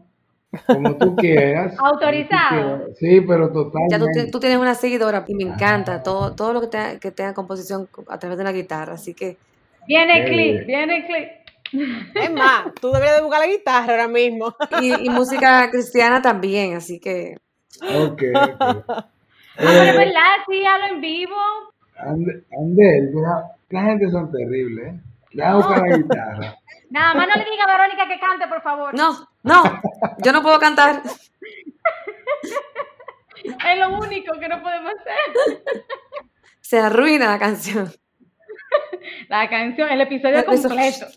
Como 0.67 0.97
tú 0.97 1.15
quieras. 1.15 1.73
Autorizado. 1.79 2.87
Sí, 2.95 3.21
pero 3.21 3.49
total. 3.49 3.83
Ya 3.89 3.99
tú, 4.29 4.39
tienes 4.41 4.57
una 4.57 4.75
seguidora 4.75 5.23
y 5.25 5.35
me 5.35 5.43
encanta 5.43 6.03
todo, 6.03 6.35
todo 6.35 6.51
lo 6.51 6.61
que 6.61 6.67
tenga, 6.67 6.99
que 6.99 7.11
tenga 7.11 7.33
composición 7.33 7.87
a 8.09 8.19
través 8.19 8.37
de 8.37 8.43
la 8.43 8.51
guitarra, 8.51 8.93
así 8.93 9.13
que... 9.13 9.37
Viene 9.87 10.19
el 10.19 10.25
clip, 10.25 10.67
viene 10.67 10.97
el 10.97 11.05
clip. 11.05 11.29
Es 11.71 12.31
más, 12.31 12.73
tú 12.79 12.91
deberías 12.91 13.17
de 13.17 13.21
buscar 13.23 13.41
la 13.41 13.47
guitarra 13.47 13.91
ahora 13.91 14.07
mismo. 14.07 14.55
Y, 14.81 15.05
y 15.05 15.09
música 15.09 15.69
cristiana 15.69 16.21
también, 16.21 16.75
así 16.75 16.99
que... 16.99 17.37
Ok, 17.81 18.13
okay. 18.13 18.33
Ah, 19.61 19.65
pero 19.65 19.83
eh, 19.83 19.97
verdad, 19.97 20.35
sí, 20.47 20.65
hablo 20.65 20.85
en 20.87 21.01
vivo. 21.01 21.35
Andel, 21.97 23.11
la 23.69 23.83
gente 23.83 24.09
son 24.09 24.31
terribles, 24.31 24.87
¿eh? 24.87 24.99
Le 25.31 25.43
hago 25.43 25.61
para 25.61 25.85
la 25.85 25.97
guitarra. 25.97 26.55
Nada 26.89 27.13
más 27.13 27.27
no 27.27 27.35
le 27.35 27.51
diga 27.51 27.65
a 27.65 27.77
Verónica 27.77 28.07
que 28.07 28.19
cante, 28.19 28.47
por 28.47 28.61
favor. 28.61 28.95
No, 28.95 29.27
no, 29.43 29.63
yo 30.19 30.31
no 30.31 30.41
puedo 30.41 30.57
cantar. 30.59 31.01
es 33.43 33.79
lo 33.79 33.99
único 33.99 34.39
que 34.39 34.47
no 34.47 34.63
podemos 34.63 34.93
hacer. 34.93 35.63
Se 36.61 36.79
arruina 36.79 37.27
la 37.27 37.39
canción. 37.39 37.91
La 39.29 39.49
canción, 39.49 39.89
el 39.89 40.01
episodio 40.01 40.45
completo. 40.45 41.07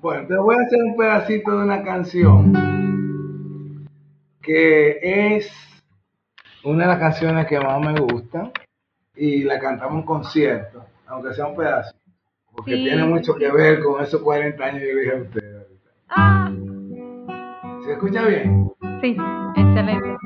Bueno, 0.00 0.26
te 0.26 0.36
voy 0.36 0.56
a 0.56 0.62
hacer 0.62 0.78
un 0.82 0.96
pedacito 0.96 1.50
de 1.50 1.64
una 1.64 1.82
canción 1.82 2.52
que 4.40 4.98
es 5.02 5.52
una 6.64 6.84
de 6.84 6.88
las 6.88 6.98
canciones 6.98 7.46
que 7.46 7.60
más 7.60 7.80
me 7.80 8.00
gusta 8.00 8.50
y 9.16 9.42
la 9.42 9.58
cantamos 9.58 9.98
en 10.00 10.06
concierto, 10.06 10.84
aunque 11.06 11.34
sea 11.34 11.46
un 11.48 11.56
pedazo, 11.56 11.94
porque 12.52 12.76
tiene 12.76 13.04
mucho 13.04 13.34
que 13.34 13.50
ver 13.50 13.82
con 13.82 14.02
esos 14.02 14.22
40 14.22 14.64
años 14.64 14.80
que 14.80 14.94
dije 14.94 15.12
a 15.12 15.22
ustedes. 15.22 15.66
Ah. 16.08 16.50
¿Se 17.84 17.92
escucha 17.92 18.24
bien? 18.24 18.70
Sí, 19.02 19.16
excelente. 19.56 20.16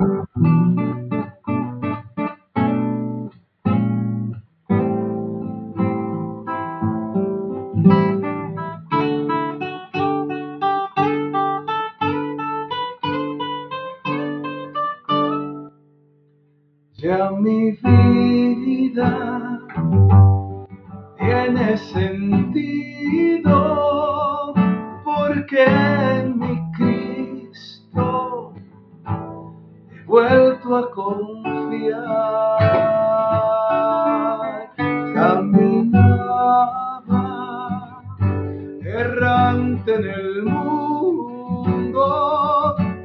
En 39.86 40.04
el 40.04 40.42
mundo 40.44 42.04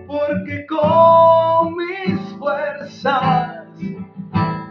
porque 0.08 0.66
con 0.68 1.76
mis 1.76 2.20
fuerzas 2.38 3.66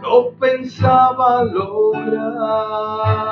no 0.01 0.29
pensaba 0.39 1.43
lograr. 1.43 3.26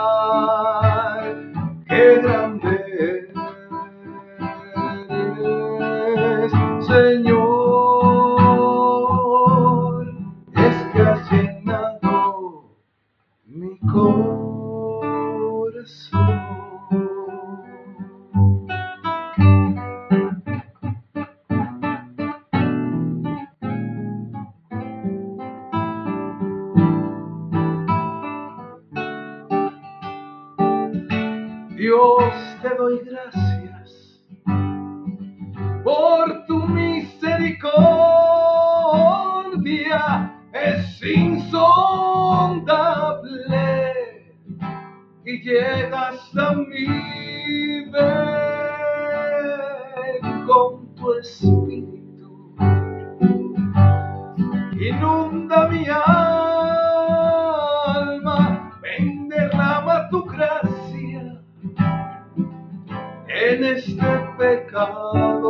Pecado. 64.46 65.45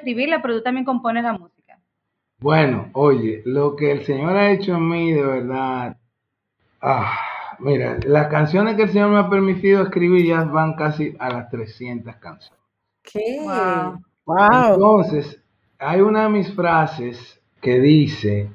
Escribirla, 0.00 0.42
pero 0.42 0.56
tú 0.56 0.62
también 0.62 0.84
compones 0.84 1.22
la 1.22 1.32
música. 1.32 1.78
Bueno, 2.40 2.88
oye, 2.94 3.42
lo 3.44 3.76
que 3.76 3.92
el 3.92 4.04
Señor 4.04 4.36
ha 4.36 4.50
hecho 4.50 4.74
en 4.74 4.88
mí, 4.88 5.12
de 5.12 5.22
verdad, 5.22 5.96
ah, 6.80 7.18
mira, 7.58 7.98
las 8.06 8.28
canciones 8.28 8.76
que 8.76 8.82
el 8.82 8.90
Señor 8.90 9.10
me 9.10 9.18
ha 9.18 9.28
permitido 9.28 9.82
escribir 9.82 10.26
ya 10.26 10.44
van 10.44 10.74
casi 10.74 11.14
a 11.18 11.30
las 11.30 11.50
300 11.50 12.16
canciones. 12.16 12.60
¿Qué? 13.02 13.40
Wow. 14.24 14.74
Entonces, 14.74 15.42
hay 15.78 16.00
una 16.00 16.24
de 16.24 16.28
mis 16.30 16.54
frases 16.54 17.40
que 17.60 17.78
dice, 17.78 18.50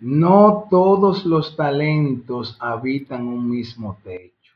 no 0.00 0.66
todos 0.70 1.26
los 1.26 1.56
talentos 1.56 2.56
habitan 2.60 3.26
un 3.26 3.50
mismo 3.50 3.98
techo. 4.02 4.52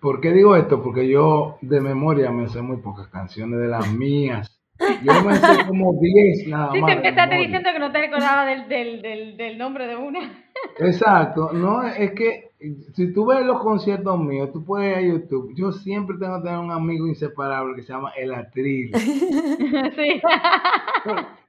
¿Por 0.00 0.20
qué 0.20 0.32
digo 0.32 0.54
esto? 0.54 0.82
Porque 0.82 1.08
yo 1.08 1.56
de 1.60 1.80
memoria 1.80 2.30
me 2.30 2.48
sé 2.48 2.60
muy 2.60 2.76
pocas 2.76 3.08
canciones 3.08 3.58
de 3.58 3.68
las 3.68 3.90
mías. 3.92 4.53
Yo 4.78 5.24
me 5.24 5.36
sé 5.36 5.66
como 5.66 5.92
10 6.00 6.48
nada 6.48 6.72
sí, 6.72 6.80
más. 6.80 6.90
Sí, 6.90 6.96
te 7.00 7.08
empezaste 7.08 7.36
diciendo 7.36 7.70
que 7.72 7.78
no 7.78 7.92
te 7.92 7.98
recordaba 8.00 8.44
del, 8.44 8.68
del, 8.68 9.02
del, 9.02 9.36
del, 9.36 9.58
nombre 9.58 9.86
de 9.86 9.96
una. 9.96 10.44
Exacto. 10.78 11.50
No, 11.52 11.82
es 11.82 12.12
que 12.12 12.50
si 12.94 13.12
tú 13.12 13.26
ves 13.26 13.44
los 13.46 13.60
conciertos 13.60 14.18
míos, 14.18 14.50
tú 14.52 14.64
puedes 14.64 14.90
ir 14.90 14.96
a 14.96 15.14
YouTube. 15.14 15.54
Yo 15.54 15.72
siempre 15.72 16.16
tengo 16.18 16.38
que 16.38 16.48
tener 16.48 16.58
un 16.58 16.72
amigo 16.72 17.06
inseparable 17.06 17.76
que 17.76 17.82
se 17.82 17.92
llama 17.92 18.12
El 18.16 18.34
Atril. 18.34 18.90
sí. 18.96 20.22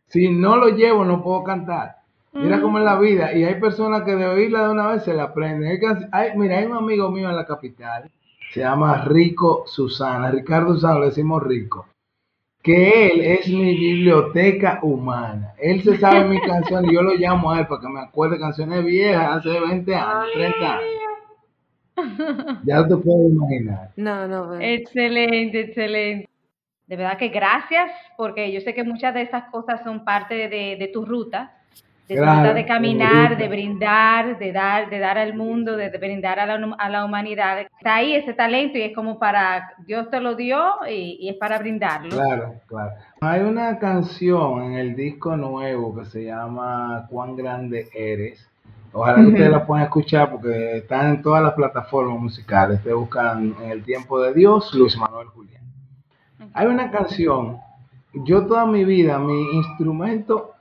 Si 0.07 0.29
no 0.29 0.57
lo 0.57 0.69
llevo, 0.69 1.03
no 1.03 1.23
puedo 1.23 1.43
cantar. 1.43 1.95
Mira 2.33 2.61
cómo 2.61 2.79
es 2.79 2.83
la 2.83 2.99
vida. 2.99 3.33
Y 3.33 3.45
hay 3.45 3.59
personas 3.61 4.03
que 4.03 4.15
de 4.15 4.27
oírla 4.27 4.67
de 4.67 4.73
una 4.73 4.87
vez 4.87 5.03
se 5.03 5.13
la 5.13 5.23
aprenden. 5.23 5.79
Hay, 6.11 6.37
mira, 6.37 6.57
hay 6.57 6.65
un 6.65 6.75
amigo 6.75 7.09
mío 7.09 7.29
en 7.29 7.35
la 7.35 7.45
capital 7.45 8.11
se 8.55 8.61
llama 8.61 9.03
Rico 9.03 9.65
Susana, 9.67 10.31
Ricardo 10.31 10.75
Susana, 10.75 10.99
le 11.01 11.07
decimos 11.07 11.43
Rico, 11.43 11.87
que 12.65 13.07
él 13.07 13.21
es 13.21 13.47
mi 13.47 13.77
biblioteca 13.77 14.79
humana. 14.81 15.53
Él 15.59 15.83
se 15.83 15.97
sabe 15.97 16.27
mi 16.27 16.41
canción 16.47 16.83
y 16.89 16.95
yo 16.95 17.03
lo 17.03 17.13
llamo 17.13 17.51
a 17.51 17.59
él 17.59 17.67
para 17.67 17.79
que 17.79 17.87
me 17.87 18.01
acuerde 18.01 18.39
canciones 18.39 18.83
viejas 18.83 19.37
hace 19.37 19.59
20 19.59 19.95
años, 19.95 20.25
30 20.33 20.77
años. 20.77 22.63
Ya 22.65 22.85
te 22.87 22.97
puedes 22.97 23.31
imaginar. 23.31 23.91
No, 23.95 24.27
no. 24.27 24.59
Excelente, 24.59 25.61
excelente. 25.61 26.27
De 26.87 26.95
verdad 26.95 27.17
que 27.17 27.29
gracias, 27.29 27.91
porque 28.17 28.51
yo 28.51 28.59
sé 28.61 28.73
que 28.73 28.83
muchas 28.83 29.13
de 29.13 29.21
esas 29.21 29.45
cosas 29.51 29.83
son 29.83 30.03
parte 30.03 30.49
de, 30.49 30.75
de 30.77 30.89
tu 30.91 31.05
ruta 31.05 31.54
de, 32.07 32.53
de 32.53 32.65
caminar, 32.65 33.37
de 33.37 33.47
brindar, 33.47 34.37
de 34.37 34.51
dar, 34.51 34.89
de 34.89 34.99
dar 34.99 35.17
al 35.17 35.35
mundo, 35.35 35.75
de, 35.75 35.89
brindar 35.97 36.39
a 36.39 36.45
la, 36.45 36.75
a 36.77 36.89
la, 36.89 37.05
humanidad. 37.05 37.59
Está 37.59 37.95
ahí 37.95 38.13
ese 38.13 38.33
talento 38.33 38.77
y 38.77 38.83
es 38.83 38.95
como 38.95 39.17
para, 39.17 39.73
Dios 39.85 40.09
te 40.11 40.19
lo 40.19 40.35
dio 40.35 40.63
y, 40.89 41.27
es 41.27 41.35
para 41.37 41.57
brindarlo. 41.57 42.09
Claro, 42.11 42.55
claro. 42.67 42.91
Hay 43.21 43.41
una 43.41 43.79
canción 43.79 44.63
en 44.63 44.73
el 44.73 44.95
disco 44.95 45.35
nuevo 45.35 45.95
que 45.95 46.05
se 46.05 46.25
llama 46.25 47.07
Cuán 47.09 47.35
grande 47.35 47.87
eres. 47.93 48.47
Ojalá 48.93 49.17
que 49.17 49.27
ustedes 49.27 49.51
la 49.51 49.65
puedan 49.65 49.83
escuchar 49.85 50.31
porque 50.31 50.77
están 50.77 51.15
en 51.15 51.21
todas 51.21 51.43
las 51.43 51.53
plataformas 51.53 52.17
musicales. 52.17 52.81
Te 52.81 52.93
buscan 52.93 53.53
en 53.61 53.71
el 53.71 53.83
tiempo 53.83 54.21
de 54.21 54.33
Dios, 54.33 54.73
Luis 54.73 54.97
Manuel 54.97 55.27
Julián. 55.27 55.63
Hay 56.53 56.67
una 56.67 56.89
canción, 56.91 57.57
yo 58.13 58.45
toda 58.45 58.65
mi 58.65 58.85
vida, 58.85 59.19
mi 59.19 59.51
instrumento 59.51 60.54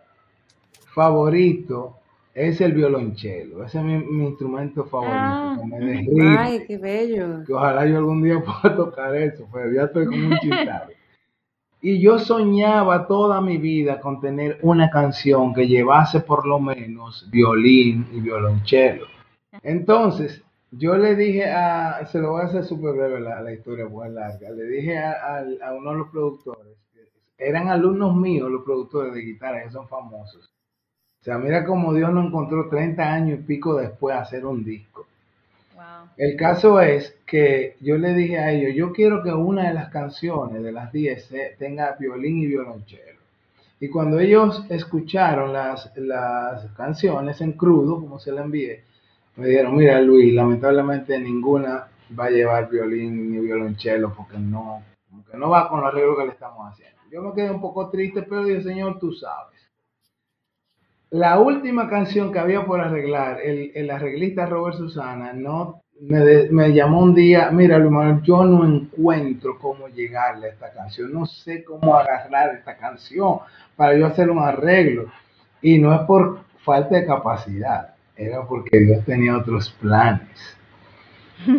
favorito 0.94 1.96
es 2.34 2.60
el 2.60 2.72
violonchelo. 2.72 3.64
Ese 3.64 3.78
es 3.78 3.84
mi, 3.84 4.24
instrumento 4.24 4.84
favorito. 4.84 5.14
Ah, 5.14 5.58
ay, 6.38 6.64
qué 6.66 6.78
bello. 6.78 7.44
Que 7.46 7.52
ojalá 7.52 7.86
yo 7.86 7.98
algún 7.98 8.22
día 8.22 8.42
pueda 8.62 8.76
tocar 8.76 9.14
eso, 9.16 9.46
pero 9.52 9.72
ya 9.72 9.82
estoy 9.84 10.06
como 10.06 10.28
un 10.28 10.38
chistado. 10.38 10.90
Y 11.80 12.00
yo 12.00 12.18
soñaba 12.18 13.06
toda 13.06 13.42
mi 13.42 13.58
vida 13.58 14.00
con 14.00 14.18
tener 14.18 14.58
una 14.62 14.88
canción 14.88 15.52
que 15.52 15.68
llevase 15.68 16.20
por 16.20 16.46
lo 16.46 16.58
menos 16.58 17.28
violín 17.30 18.06
y 18.10 18.20
violonchelo. 18.20 19.06
Entonces, 19.62 20.42
yo 20.70 20.96
le 20.96 21.14
dije 21.14 21.44
a, 21.44 22.06
se 22.06 22.18
lo 22.18 22.32
voy 22.32 22.42
a 22.42 22.44
hacer 22.46 22.64
súper 22.64 22.94
breve 22.94 23.20
la, 23.20 23.42
la, 23.42 23.52
historia, 23.52 23.86
muy 23.86 24.08
larga, 24.08 24.50
le 24.50 24.64
dije 24.64 24.98
a, 24.98 25.44
a, 25.62 25.74
uno 25.74 25.90
de 25.92 25.98
los 25.98 26.08
productores, 26.08 26.76
eran 27.38 27.68
alumnos 27.68 28.16
míos 28.16 28.50
los 28.50 28.64
productores 28.64 29.14
de 29.14 29.20
guitarra, 29.20 29.62
que 29.62 29.70
son 29.70 29.86
famosos, 29.86 30.53
o 31.24 31.26
sea, 31.26 31.38
mira 31.38 31.64
cómo 31.64 31.94
Dios 31.94 32.12
nos 32.12 32.26
encontró 32.26 32.68
30 32.68 33.02
años 33.02 33.38
y 33.38 33.42
pico 33.44 33.76
después 33.76 34.14
de 34.14 34.20
hacer 34.20 34.44
un 34.44 34.62
disco. 34.62 35.06
El 36.18 36.36
caso 36.36 36.82
es 36.82 37.16
que 37.24 37.76
yo 37.80 37.96
le 37.96 38.12
dije 38.12 38.38
a 38.38 38.52
ellos, 38.52 38.74
yo 38.74 38.92
quiero 38.92 39.22
que 39.22 39.32
una 39.32 39.68
de 39.68 39.72
las 39.72 39.88
canciones 39.88 40.62
de 40.62 40.70
las 40.70 40.92
10 40.92 41.56
tenga 41.58 41.96
violín 41.98 42.42
y 42.42 42.46
violonchelo. 42.48 43.20
Y 43.80 43.88
cuando 43.88 44.20
ellos 44.20 44.66
escucharon 44.68 45.54
las, 45.54 45.96
las 45.96 46.66
canciones 46.72 47.40
en 47.40 47.52
crudo, 47.52 48.02
como 48.02 48.18
se 48.18 48.30
la 48.30 48.42
envié, 48.42 48.82
me 49.36 49.48
dijeron, 49.48 49.76
mira 49.76 50.02
Luis, 50.02 50.34
lamentablemente 50.34 51.18
ninguna 51.18 51.88
va 52.20 52.26
a 52.26 52.30
llevar 52.30 52.68
violín 52.68 53.32
ni 53.32 53.38
violonchelo 53.38 54.12
porque 54.14 54.36
no, 54.36 54.82
porque 55.10 55.38
no 55.38 55.48
va 55.48 55.70
con 55.70 55.80
los 55.80 55.88
arreglos 55.88 56.18
que 56.18 56.26
le 56.26 56.32
estamos 56.32 56.70
haciendo. 56.70 57.00
Yo 57.10 57.22
me 57.22 57.32
quedé 57.32 57.50
un 57.50 57.62
poco 57.62 57.88
triste, 57.88 58.24
pero 58.24 58.44
dije, 58.44 58.62
Señor, 58.62 58.98
tú 58.98 59.10
sabes. 59.10 59.53
La 61.14 61.38
última 61.38 61.88
canción 61.88 62.32
que 62.32 62.40
había 62.40 62.66
por 62.66 62.80
arreglar, 62.80 63.40
el, 63.40 63.70
el 63.76 63.88
arreglista 63.88 64.46
Robert 64.46 64.76
Susana, 64.76 65.32
no 65.32 65.84
me, 66.00 66.72
llamó 66.72 67.02
un 67.02 67.14
día, 67.14 67.52
mira, 67.52 67.78
yo 68.24 68.44
no 68.44 68.66
encuentro 68.66 69.56
cómo 69.60 69.86
llegarle 69.86 70.48
a 70.48 70.50
esta 70.50 70.72
canción, 70.72 71.12
no 71.12 71.24
sé 71.24 71.62
cómo 71.62 71.94
agarrar 71.94 72.56
esta 72.56 72.76
canción 72.76 73.38
para 73.76 73.96
yo 73.96 74.06
hacer 74.06 74.28
un 74.28 74.40
arreglo. 74.40 75.04
Y 75.62 75.78
no 75.78 75.94
es 75.94 76.00
por 76.00 76.40
falta 76.64 76.96
de 76.96 77.06
capacidad, 77.06 77.94
era 78.16 78.42
porque 78.42 78.76
Dios 78.76 79.04
tenía 79.04 79.36
otros 79.36 79.70
planes. 79.70 80.58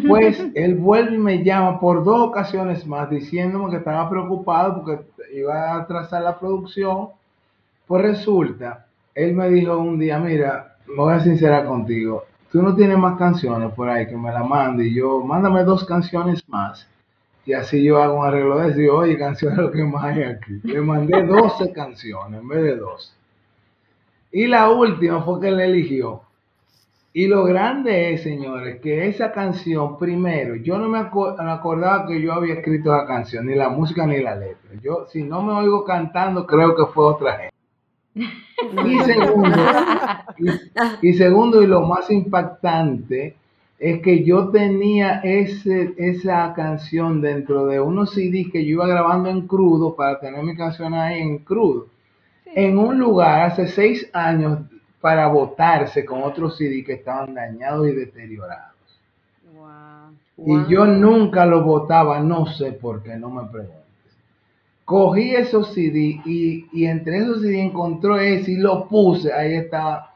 Pues 0.05 0.37
él 0.53 0.75
vuelve 0.75 1.15
y 1.15 1.19
me 1.19 1.43
llama 1.45 1.79
por 1.79 2.03
dos 2.03 2.27
ocasiones 2.27 2.85
más 2.85 3.09
diciéndome 3.09 3.71
que 3.71 3.77
estaba 3.77 4.09
preocupado 4.09 4.83
porque 4.83 5.05
iba 5.33 5.71
a 5.71 5.83
atrasar 5.83 6.23
la 6.23 6.37
producción. 6.37 7.07
Pues 7.87 8.01
resulta 8.01 8.84
él 9.15 9.33
me 9.33 9.49
dijo 9.49 9.77
un 9.77 9.97
día, 9.97 10.19
mira, 10.19 10.75
me 10.87 10.95
voy 10.95 11.13
a 11.13 11.19
sincerar 11.21 11.65
contigo, 11.65 12.25
tú 12.51 12.61
no 12.61 12.75
tienes 12.75 12.97
más 12.97 13.17
canciones 13.17 13.73
por 13.73 13.89
ahí 13.89 14.05
que 14.07 14.17
me 14.17 14.31
la 14.31 14.43
mande 14.43 14.85
y 14.87 14.93
yo, 14.93 15.21
mándame 15.21 15.63
dos 15.63 15.85
canciones 15.85 16.47
más. 16.49 16.87
Y 17.45 17.53
así 17.53 17.83
yo 17.83 18.01
hago 18.01 18.19
un 18.19 18.25
arreglo 18.25 18.57
de 18.57 18.71
eso 18.71 18.81
y 18.81 18.87
oye, 18.87 19.17
canciones 19.17 19.57
lo 19.59 19.71
que 19.71 19.83
más 19.83 20.03
hay 20.03 20.23
aquí. 20.23 20.59
Le 20.63 20.81
mandé 20.81 21.23
12 21.23 21.71
canciones 21.71 22.41
en 22.41 22.47
vez 22.47 22.63
de 22.63 22.75
dos. 22.75 23.15
Y 24.31 24.47
la 24.47 24.69
última 24.71 25.21
fue 25.21 25.39
que 25.39 25.49
él 25.49 25.59
eligió. 25.59 26.21
Y 27.13 27.27
lo 27.27 27.45
grande 27.45 28.13
es, 28.13 28.23
señores, 28.23 28.81
que 28.81 29.07
esa 29.07 29.31
canción, 29.31 29.97
primero, 29.97 30.55
yo 30.55 30.77
no 30.77 30.89
me, 30.89 30.99
acordaba 30.99 32.07
que 32.07 32.19
yo 32.19 32.33
había 32.33 32.55
escrito 32.55 32.93
esa 32.93 33.05
canción, 33.05 33.45
ni 33.45 33.55
la 33.55 33.69
música 33.69 34.05
ni 34.05 34.21
la 34.21 34.35
letra. 34.35 34.71
Yo, 34.81 35.05
si 35.07 35.23
no 35.23 35.41
me 35.41 35.53
oigo 35.53 35.85
cantando, 35.85 36.45
creo 36.45 36.75
que 36.75 36.91
fue 36.91 37.05
otra 37.05 37.37
gente. 37.37 37.55
Y 38.61 38.99
segundo, 38.99 39.57
y, 41.01 41.13
segundo, 41.13 41.61
y 41.61 41.67
lo 41.67 41.81
más 41.81 42.09
impactante, 42.09 43.35
es 43.77 44.01
que 44.01 44.23
yo 44.23 44.49
tenía 44.49 45.19
ese, 45.23 45.93
esa 45.97 46.53
canción 46.53 47.21
dentro 47.21 47.65
de 47.65 47.81
unos 47.81 48.13
CDs 48.13 48.51
que 48.51 48.63
yo 48.65 48.71
iba 48.71 48.87
grabando 48.87 49.29
en 49.29 49.45
crudo 49.47 49.95
para 49.95 50.19
tener 50.19 50.41
mi 50.43 50.55
canción 50.55 50.93
ahí 50.93 51.21
en 51.21 51.39
crudo. 51.39 51.87
En 52.45 52.77
un 52.77 52.97
lugar 52.97 53.41
hace 53.41 53.67
seis 53.67 54.09
años 54.13 54.59
para 55.01 55.27
votarse 55.27 56.05
con 56.05 56.23
otros 56.23 56.57
CD 56.57 56.83
que 56.83 56.93
estaban 56.93 57.33
dañados 57.33 57.87
y 57.89 57.91
deteriorados. 57.91 58.73
Y 60.37 60.65
yo 60.67 60.85
nunca 60.85 61.45
lo 61.45 61.63
votaba, 61.63 62.19
no 62.19 62.45
sé 62.45 62.71
por 62.71 63.03
qué, 63.03 63.15
no 63.17 63.29
me 63.29 63.43
pregunto 63.49 63.84
cogí 64.85 65.35
esos 65.35 65.73
CD 65.73 66.21
y, 66.25 66.85
entre 66.85 67.17
esos 67.17 67.41
CD 67.41 67.61
encontró 67.61 68.17
ese 68.19 68.51
y 68.51 68.57
lo 68.57 68.87
puse, 68.87 69.33
ahí 69.33 69.55
estaba. 69.55 70.13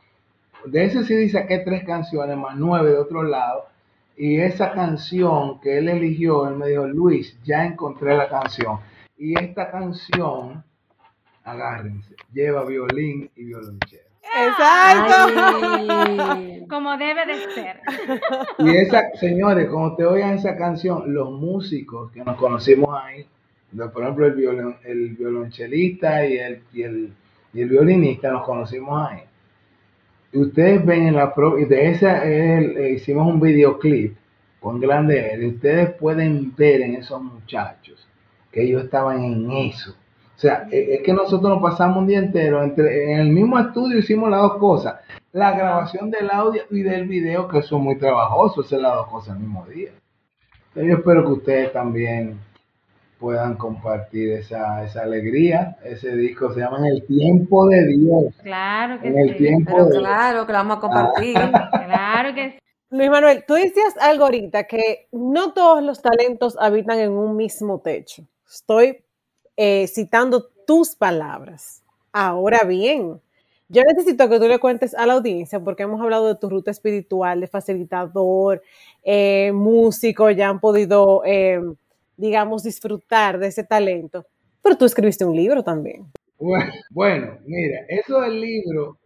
De 0.65 0.85
ese 0.85 1.03
CD 1.03 1.29
saqué 1.29 1.59
tres 1.59 1.83
canciones, 1.83 2.37
más 2.37 2.55
nueve 2.55 2.91
de 2.91 2.97
otro 2.97 3.23
lado. 3.23 3.65
Y 4.15 4.39
esa 4.39 4.73
canción 4.73 5.59
que 5.61 5.77
él 5.77 5.87
eligió, 5.87 6.47
él 6.47 6.55
me 6.55 6.67
dijo, 6.67 6.85
Luis, 6.85 7.37
ya 7.43 7.65
encontré 7.65 8.15
la 8.15 8.27
canción. 8.27 8.79
Y 9.17 9.39
esta 9.39 9.71
canción, 9.71 10.63
agárrense, 11.43 12.15
lleva 12.33 12.65
violín 12.65 13.29
y 13.35 13.45
violonchelo. 13.45 14.09
Exacto. 14.21 15.15
Como 16.69 16.97
debe 16.97 17.25
de 17.25 17.51
ser. 17.53 17.81
Y 18.59 18.75
esa, 18.75 19.09
señores, 19.19 19.69
cuando 19.69 19.95
te 19.95 20.05
oigan 20.05 20.35
esa 20.35 20.57
canción, 20.57 21.13
los 21.13 21.31
músicos 21.31 22.11
que 22.11 22.23
nos 22.23 22.35
conocimos 22.35 22.89
ahí, 23.01 23.25
por 23.93 24.03
ejemplo, 24.03 24.25
el, 24.25 24.33
violon, 24.33 24.75
el 24.83 25.09
violonchelista 25.09 26.25
y 26.25 26.37
el, 26.37 26.61
y 26.73 26.81
el, 26.83 27.13
y 27.53 27.61
el 27.61 27.69
violinista 27.69 28.31
nos 28.31 28.45
conocimos 28.45 29.09
ahí. 29.09 29.21
Y 30.31 30.39
ustedes 30.39 30.85
ven 30.85 31.07
en 31.07 31.15
la 31.15 31.33
pro, 31.33 31.57
y 31.57 31.65
de 31.65 31.89
esa 31.89 32.27
eh, 32.27 32.93
hicimos 32.95 33.27
un 33.27 33.39
videoclip 33.39 34.15
con 34.59 34.79
grande 34.79 35.37
y 35.41 35.47
ustedes 35.47 35.91
pueden 35.95 36.53
ver 36.55 36.81
en 36.81 36.95
esos 36.95 37.21
muchachos 37.21 38.07
que 38.51 38.63
ellos 38.63 38.83
estaban 38.83 39.23
en 39.23 39.51
eso. 39.51 39.91
O 39.91 40.39
sea, 40.39 40.67
e, 40.71 40.95
es 40.95 41.01
que 41.01 41.13
nosotros 41.13 41.49
nos 41.49 41.61
pasamos 41.61 41.97
un 41.97 42.07
día 42.07 42.19
entero 42.19 42.63
entre, 42.63 43.13
en 43.13 43.19
el 43.19 43.29
mismo 43.29 43.57
estudio 43.59 43.97
hicimos 43.97 44.29
las 44.29 44.41
dos 44.41 44.57
cosas. 44.57 44.95
La 45.31 45.51
grabación 45.51 46.09
del 46.09 46.29
audio 46.31 46.63
y 46.71 46.81
del 46.81 47.07
video, 47.07 47.47
que 47.47 47.61
son 47.61 47.83
muy 47.83 47.97
trabajosos, 47.97 48.65
hacer 48.65 48.81
las 48.81 48.95
dos 48.95 49.07
cosas 49.07 49.35
el 49.35 49.43
mismo 49.43 49.65
día. 49.67 49.91
yo 50.75 50.81
espero 50.81 51.23
que 51.23 51.31
ustedes 51.31 51.73
también 51.73 52.39
puedan 53.19 53.55
compartir 53.55 54.31
esa, 54.31 54.83
esa 54.83 55.03
alegría. 55.03 55.77
Ese 55.83 56.15
disco 56.15 56.53
se 56.53 56.61
llama 56.61 56.79
En 56.79 56.85
el 56.85 57.05
tiempo 57.05 57.67
de 57.67 57.87
Dios. 57.87 58.33
Claro 58.41 59.01
que 59.01 59.09
en 59.09 59.17
el 59.17 59.37
Tiempo 59.37 59.89
Claro 59.89 60.45
que 60.45 60.53
lo 60.53 60.57
vamos 60.57 60.77
a 60.77 60.79
compartir. 60.79 61.35
claro 61.85 62.33
que 62.33 62.51
sí. 62.51 62.59
Luis 62.91 63.09
Manuel, 63.11 63.43
tú 63.47 63.53
decías 63.53 63.95
algo 64.01 64.25
ahorita 64.25 64.63
que 64.63 65.07
no 65.11 65.53
todos 65.53 65.83
los 65.83 66.01
talentos 66.01 66.57
habitan 66.59 66.97
en 66.97 67.11
un 67.11 67.35
mismo 67.35 67.79
techo. 67.81 68.23
Estoy 68.49 69.03
eh, 69.55 69.85
citando 69.87 70.47
tus 70.65 70.95
palabras. 70.95 71.83
Ahora 72.11 72.63
bien, 72.63 73.21
yo 73.67 73.83
necesito 73.83 74.27
que 74.27 74.39
tú 74.39 74.47
le 74.47 74.57
cuentes 74.57 74.95
a 74.95 75.05
la 75.05 75.13
audiencia, 75.13 75.59
porque 75.59 75.83
hemos 75.83 76.01
hablado 76.01 76.27
de 76.27 76.35
tu 76.35 76.49
ruta 76.49 76.71
espiritual, 76.71 77.41
de 77.41 77.47
facilitador, 77.47 78.63
eh, 79.03 79.51
músico, 79.53 80.31
ya 80.31 80.49
han 80.49 80.59
podido 80.59 81.21
eh, 81.25 81.61
digamos, 82.19 82.63
disfrutar 82.63 83.39
de 83.39 83.47
ese 83.47 83.63
talento. 83.63 84.25
Pero 84.61 84.77
tú 84.77 84.85
escribiste 84.85 85.23
un 85.25 85.35
libro 85.35 85.63
también. 85.63 86.05
Bueno, 86.91 87.37
mira, 87.45 87.79
eso 87.87 88.21
del 88.21 88.39
libro 88.41 88.97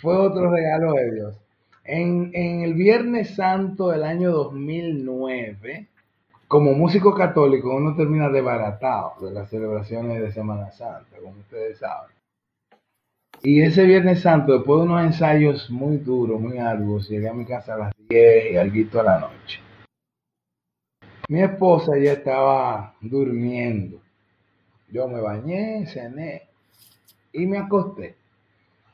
fue 0.00 0.16
otro 0.16 0.50
regalo 0.50 0.94
de 0.94 1.14
Dios. 1.14 1.36
En, 1.84 2.32
el 2.34 2.74
Viernes 2.74 3.34
Santo 3.34 3.90
del 3.90 4.02
año 4.02 4.32
2009, 4.32 5.86
como 6.48 6.72
músico 6.72 7.14
católico, 7.14 7.74
uno 7.74 7.94
termina 7.94 8.28
desbaratado 8.28 9.26
de 9.26 9.32
las 9.32 9.48
celebraciones 9.48 10.20
de 10.20 10.32
Semana 10.32 10.70
Santa, 10.72 11.16
como 11.22 11.38
ustedes 11.40 11.78
saben. 11.78 12.14
Y 13.42 13.62
ese 13.62 13.84
Viernes 13.84 14.20
Santo, 14.20 14.54
después 14.54 14.80
de 14.80 14.86
unos 14.86 15.04
ensayos 15.04 15.70
muy 15.70 15.98
duros, 15.98 16.40
muy 16.40 16.58
arduos, 16.58 17.08
llegué 17.08 17.28
a 17.28 17.34
mi 17.34 17.44
casa 17.44 17.74
a 17.74 17.78
las 17.78 17.92
10 18.08 18.52
y 18.52 18.56
algo 18.56 19.00
a 19.00 19.02
la 19.02 19.20
noche. 19.20 19.65
Mi 21.28 21.42
esposa 21.42 21.98
ya 21.98 22.12
estaba 22.12 22.94
durmiendo. 23.00 24.00
Yo 24.90 25.08
me 25.08 25.20
bañé, 25.20 25.86
cené 25.86 26.42
y 27.32 27.46
me 27.46 27.58
acosté. 27.58 28.14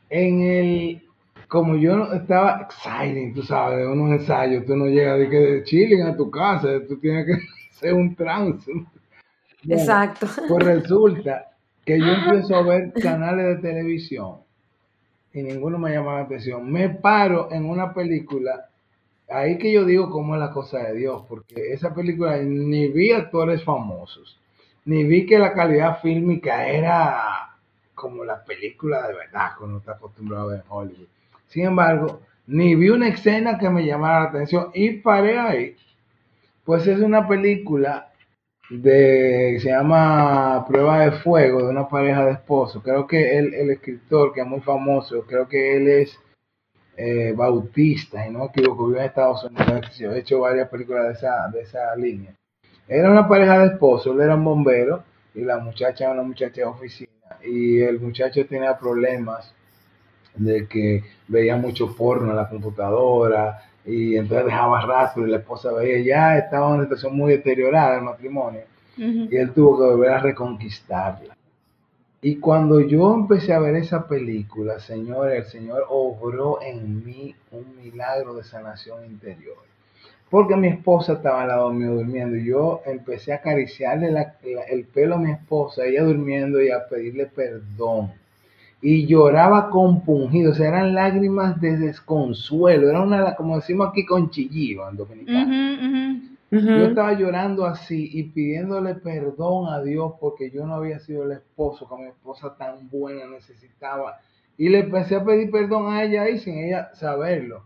En 0.08 0.40
el, 0.40 1.02
como 1.48 1.76
yo 1.76 1.96
no 1.96 2.12
estaba 2.12 2.62
exciting, 2.62 3.34
tú 3.34 3.42
sabes, 3.42 3.78
de 3.78 3.86
unos 3.86 4.20
ensayos, 4.20 4.64
tú 4.64 4.76
no 4.76 4.86
llegas 4.86 5.18
de 5.18 5.28
que 5.28 5.36
de 5.36 5.64
chilling 5.64 6.02
a 6.02 6.16
tu 6.16 6.30
casa, 6.30 6.68
tú 6.88 6.98
tienes 6.98 7.26
que 7.26 7.32
hacer 7.70 7.94
un 7.94 8.14
trance. 8.14 8.72
Exacto. 9.68 10.26
Pues 10.48 10.64
resulta 10.64 11.50
que 11.84 11.98
yo 11.98 12.06
empiezo 12.24 12.56
a 12.56 12.62
ver 12.62 12.92
canales 12.94 13.56
de 13.56 13.68
televisión 13.68 14.36
y 15.34 15.42
ninguno 15.42 15.78
me 15.78 15.92
llama 15.92 16.14
la 16.14 16.22
atención. 16.22 16.70
Me 16.70 16.88
paro 16.88 17.52
en 17.52 17.66
una 17.66 17.92
película 17.92 18.68
ahí 19.28 19.58
que 19.58 19.72
yo 19.72 19.84
digo 19.84 20.10
cómo 20.10 20.34
es 20.34 20.40
la 20.40 20.50
cosa 20.50 20.78
de 20.78 20.94
Dios, 20.94 21.24
porque 21.28 21.72
esa 21.72 21.94
película 21.94 22.36
ni 22.38 22.88
vi 22.88 23.12
actores 23.12 23.64
famosos, 23.64 24.40
ni 24.84 25.04
vi 25.04 25.26
que 25.26 25.38
la 25.38 25.52
calidad 25.52 26.00
fílmica 26.00 26.68
era 26.68 27.56
como 27.94 28.24
la 28.24 28.44
película 28.44 29.06
de 29.06 29.14
verdad 29.14 29.50
uno 29.60 29.78
está 29.78 29.92
acostumbrado 29.92 30.50
a 30.50 30.52
ver 30.52 30.64
Hollywood. 30.68 31.06
Sin 31.46 31.66
embargo, 31.66 32.20
ni 32.46 32.74
vi 32.74 32.88
una 32.88 33.08
escena 33.08 33.58
que 33.58 33.70
me 33.70 33.86
llamara 33.86 34.24
la 34.24 34.28
atención 34.30 34.70
y 34.74 34.90
paré 34.98 35.38
ahí. 35.38 35.76
Pues 36.64 36.86
es 36.86 37.00
una 37.00 37.28
película 37.28 38.12
de 38.70 39.58
se 39.60 39.68
llama 39.68 40.64
Prueba 40.66 41.00
de 41.00 41.12
Fuego 41.12 41.62
de 41.62 41.70
una 41.70 41.88
pareja 41.88 42.24
de 42.24 42.32
esposos. 42.32 42.82
Creo 42.82 43.06
que 43.06 43.38
el, 43.38 43.54
el 43.54 43.70
escritor 43.70 44.32
que 44.32 44.40
es 44.40 44.46
muy 44.46 44.60
famoso, 44.60 45.24
creo 45.26 45.46
que 45.48 45.76
él 45.76 45.88
es 45.88 46.18
eh, 46.96 47.32
Bautista, 47.34 48.26
y 48.26 48.30
no 48.30 48.40
me 48.40 48.44
equivoco, 48.46 48.88
vive 48.88 49.00
en 49.00 49.06
Estados 49.06 49.44
Unidos, 49.44 50.00
he 50.00 50.18
hecho 50.18 50.40
varias 50.40 50.68
películas 50.68 51.06
de 51.06 51.12
esa, 51.12 51.48
de 51.48 51.60
esa 51.62 51.96
línea. 51.96 52.34
Era 52.86 53.10
una 53.10 53.26
pareja 53.26 53.58
de 53.60 53.66
esposos, 53.74 54.14
él 54.14 54.20
era 54.20 54.34
un 54.34 54.44
bombero 54.44 55.02
y 55.34 55.42
la 55.42 55.58
muchacha 55.58 56.04
era 56.04 56.12
una 56.12 56.22
muchacha 56.22 56.60
de 56.60 56.64
oficina 56.64 57.10
y 57.42 57.80
el 57.80 58.00
muchacho 58.00 58.44
tenía 58.46 58.78
problemas 58.78 59.54
de 60.34 60.66
que 60.66 61.04
veía 61.28 61.56
mucho 61.56 61.94
porno 61.96 62.30
en 62.30 62.36
la 62.36 62.48
computadora 62.48 63.62
y 63.84 64.16
entonces 64.16 64.46
dejaba 64.46 64.80
rastro 64.82 65.26
y 65.26 65.30
la 65.30 65.38
esposa 65.38 65.72
veía 65.72 66.04
ya 66.04 66.38
estaba 66.38 66.68
en 66.68 66.74
una 66.74 66.84
situación 66.84 67.16
muy 67.16 67.32
deteriorada 67.32 67.96
el 67.96 68.02
matrimonio 68.02 68.62
y 68.96 69.36
él 69.36 69.52
tuvo 69.52 69.78
que 69.78 69.84
volver 69.84 70.10
a 70.10 70.18
reconquistarla. 70.18 71.36
Y 72.24 72.36
cuando 72.36 72.80
yo 72.80 73.14
empecé 73.14 73.52
a 73.52 73.58
ver 73.58 73.74
esa 73.74 74.06
película, 74.06 74.78
Señor, 74.78 75.32
el 75.32 75.44
Señor 75.44 75.86
obró 75.88 76.62
en 76.62 77.04
mí 77.04 77.34
un 77.50 77.76
milagro 77.82 78.34
de 78.34 78.44
sanación 78.44 79.04
interior. 79.04 79.56
Porque 80.30 80.54
mi 80.54 80.68
esposa 80.68 81.14
estaba 81.14 81.42
al 81.42 81.48
lado 81.48 81.72
mío 81.72 81.94
durmiendo 81.94 82.36
y 82.36 82.46
yo 82.46 82.80
empecé 82.86 83.32
a 83.32 83.36
acariciarle 83.36 84.14
el 84.70 84.84
pelo 84.84 85.16
a 85.16 85.18
mi 85.18 85.32
esposa, 85.32 85.84
ella 85.84 86.04
durmiendo 86.04 86.62
y 86.62 86.70
a 86.70 86.86
pedirle 86.88 87.26
perdón. 87.26 88.12
Y 88.80 89.04
lloraba 89.06 89.68
compungido, 89.68 90.52
o 90.52 90.54
sea, 90.54 90.68
eran 90.68 90.94
lágrimas 90.94 91.60
de 91.60 91.76
desconsuelo, 91.76 92.88
era 92.88 93.02
una, 93.02 93.34
como 93.34 93.56
decimos 93.56 93.88
aquí, 93.88 94.06
con 94.06 94.30
chillido 94.30 94.88
en 94.88 94.96
dominicano. 94.96 96.31
Yo 96.52 96.84
estaba 96.84 97.14
llorando 97.14 97.64
así 97.64 98.10
y 98.12 98.24
pidiéndole 98.24 98.96
perdón 98.96 99.72
a 99.72 99.82
Dios 99.82 100.12
porque 100.20 100.50
yo 100.50 100.66
no 100.66 100.74
había 100.74 100.98
sido 100.98 101.24
el 101.24 101.32
esposo 101.32 101.88
que 101.88 102.02
mi 102.02 102.08
esposa 102.08 102.54
tan 102.58 102.90
buena 102.90 103.26
necesitaba. 103.26 104.18
Y 104.58 104.68
le 104.68 104.80
empecé 104.80 105.16
a 105.16 105.24
pedir 105.24 105.50
perdón 105.50 105.90
a 105.90 106.04
ella 106.04 106.28
y 106.28 106.38
sin 106.38 106.58
ella 106.58 106.90
saberlo. 106.92 107.64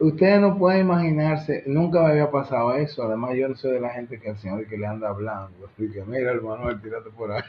Ustedes 0.00 0.40
no 0.40 0.58
pueden 0.58 0.80
imaginarse, 0.80 1.62
nunca 1.66 2.02
me 2.02 2.10
había 2.10 2.32
pasado 2.32 2.74
eso. 2.74 3.04
Además, 3.04 3.36
yo 3.36 3.48
no 3.48 3.54
soy 3.54 3.74
de 3.74 3.80
la 3.80 3.90
gente 3.90 4.18
que 4.18 4.30
al 4.30 4.38
Señor 4.38 4.66
que 4.66 4.78
le 4.78 4.86
anda 4.86 5.10
hablando. 5.10 5.66
Así 5.66 5.88
que 5.92 6.02
mira, 6.02 6.32
hermano, 6.32 6.76
tírate 6.80 7.10
por 7.10 7.30
ahí. 7.30 7.44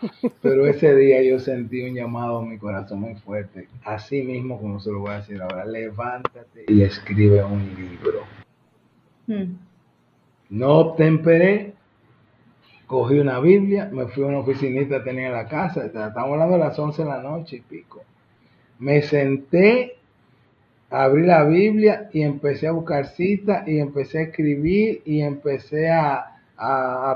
Pero 0.40 0.66
ese 0.66 0.94
día 0.94 1.22
yo 1.22 1.38
sentí 1.38 1.82
un 1.82 1.94
llamado 1.94 2.42
en 2.42 2.48
mi 2.48 2.58
corazón 2.58 3.00
muy 3.00 3.16
fuerte. 3.16 3.68
Así 3.84 4.22
mismo, 4.22 4.58
como 4.58 4.80
se 4.80 4.90
lo 4.90 5.00
voy 5.00 5.10
a 5.10 5.16
decir 5.16 5.42
ahora, 5.42 5.66
levántate 5.66 6.64
y 6.68 6.80
escribe 6.80 7.44
un 7.44 7.68
libro. 7.76 8.24
Hmm. 9.30 9.58
No 10.50 10.94
temperé, 10.94 11.74
cogí 12.88 13.20
una 13.20 13.38
Biblia, 13.38 13.88
me 13.92 14.06
fui 14.06 14.24
a 14.24 14.26
una 14.26 14.38
oficinita 14.38 15.04
tenía 15.04 15.28
en 15.28 15.34
la 15.34 15.46
casa, 15.46 15.86
estamos 15.86 16.16
hablando 16.16 16.54
de 16.54 16.58
las 16.58 16.76
11 16.76 17.04
de 17.04 17.08
la 17.08 17.22
noche 17.22 17.56
y 17.58 17.60
pico. 17.60 18.02
Me 18.80 19.02
senté, 19.02 19.98
abrí 20.90 21.24
la 21.24 21.44
Biblia 21.44 22.10
y 22.12 22.22
empecé 22.22 22.66
a 22.66 22.72
buscar 22.72 23.06
citas 23.06 23.68
y 23.68 23.78
empecé 23.78 24.18
a 24.18 24.22
escribir 24.22 25.02
y 25.04 25.20
empecé 25.20 25.88
a, 25.88 26.26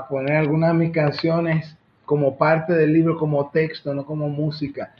poner 0.09 0.37
algunas 0.37 0.71
de 0.71 0.85
mis 0.85 0.91
canciones 0.91 1.77
como 2.05 2.37
parte 2.37 2.71
del 2.71 2.93
libro, 2.93 3.17
como 3.17 3.49
texto, 3.49 3.93
no 3.93 4.05
como 4.05 4.29
música. 4.29 4.95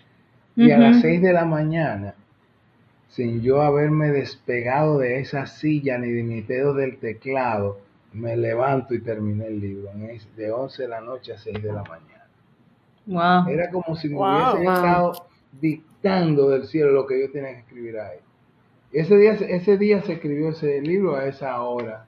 Y 0.57 0.70
a 0.70 0.78
las 0.78 0.99
6 0.99 1.22
de 1.22 1.32
la 1.32 1.45
mañana 1.45 2.13
sin 3.16 3.41
yo 3.41 3.61
haberme 3.61 4.11
despegado 4.11 4.99
de 4.99 5.22
esa 5.22 5.45
silla 5.45 5.97
ni 5.97 6.11
de 6.11 6.22
mi 6.22 6.41
dedo 6.41 6.74
del 6.74 6.97
teclado, 6.97 7.80
me 8.11 8.36
levanto 8.36 8.93
y 8.93 8.99
terminé 9.01 9.47
el 9.47 9.61
libro 9.61 9.89
de 10.36 10.51
11 10.51 10.82
de 10.82 10.88
la 10.89 10.99
noche 10.99 11.32
a 11.32 11.38
6 11.38 11.63
de 11.63 11.72
la 11.72 11.84
mañana. 11.84 13.49
Era 13.49 13.70
como 13.70 13.95
si 13.95 14.09
me 14.09 14.18
hubiesen 14.18 14.63
estado 14.63 15.13
dictando 15.61 16.49
del 16.49 16.66
cielo 16.66 16.91
lo 16.91 17.07
que 17.07 17.22
yo 17.22 17.32
tenía 17.32 17.51
que 17.51 17.59
escribir 17.59 17.99
ahí. 17.99 18.18
Ese 18.91 19.18
día, 19.18 19.32
ese 19.32 19.78
día 19.78 20.01
se 20.01 20.13
escribió 20.13 20.49
ese 20.49 20.82
libro 20.82 21.16
a 21.16 21.26
esa 21.26 21.61
hora. 21.61 22.07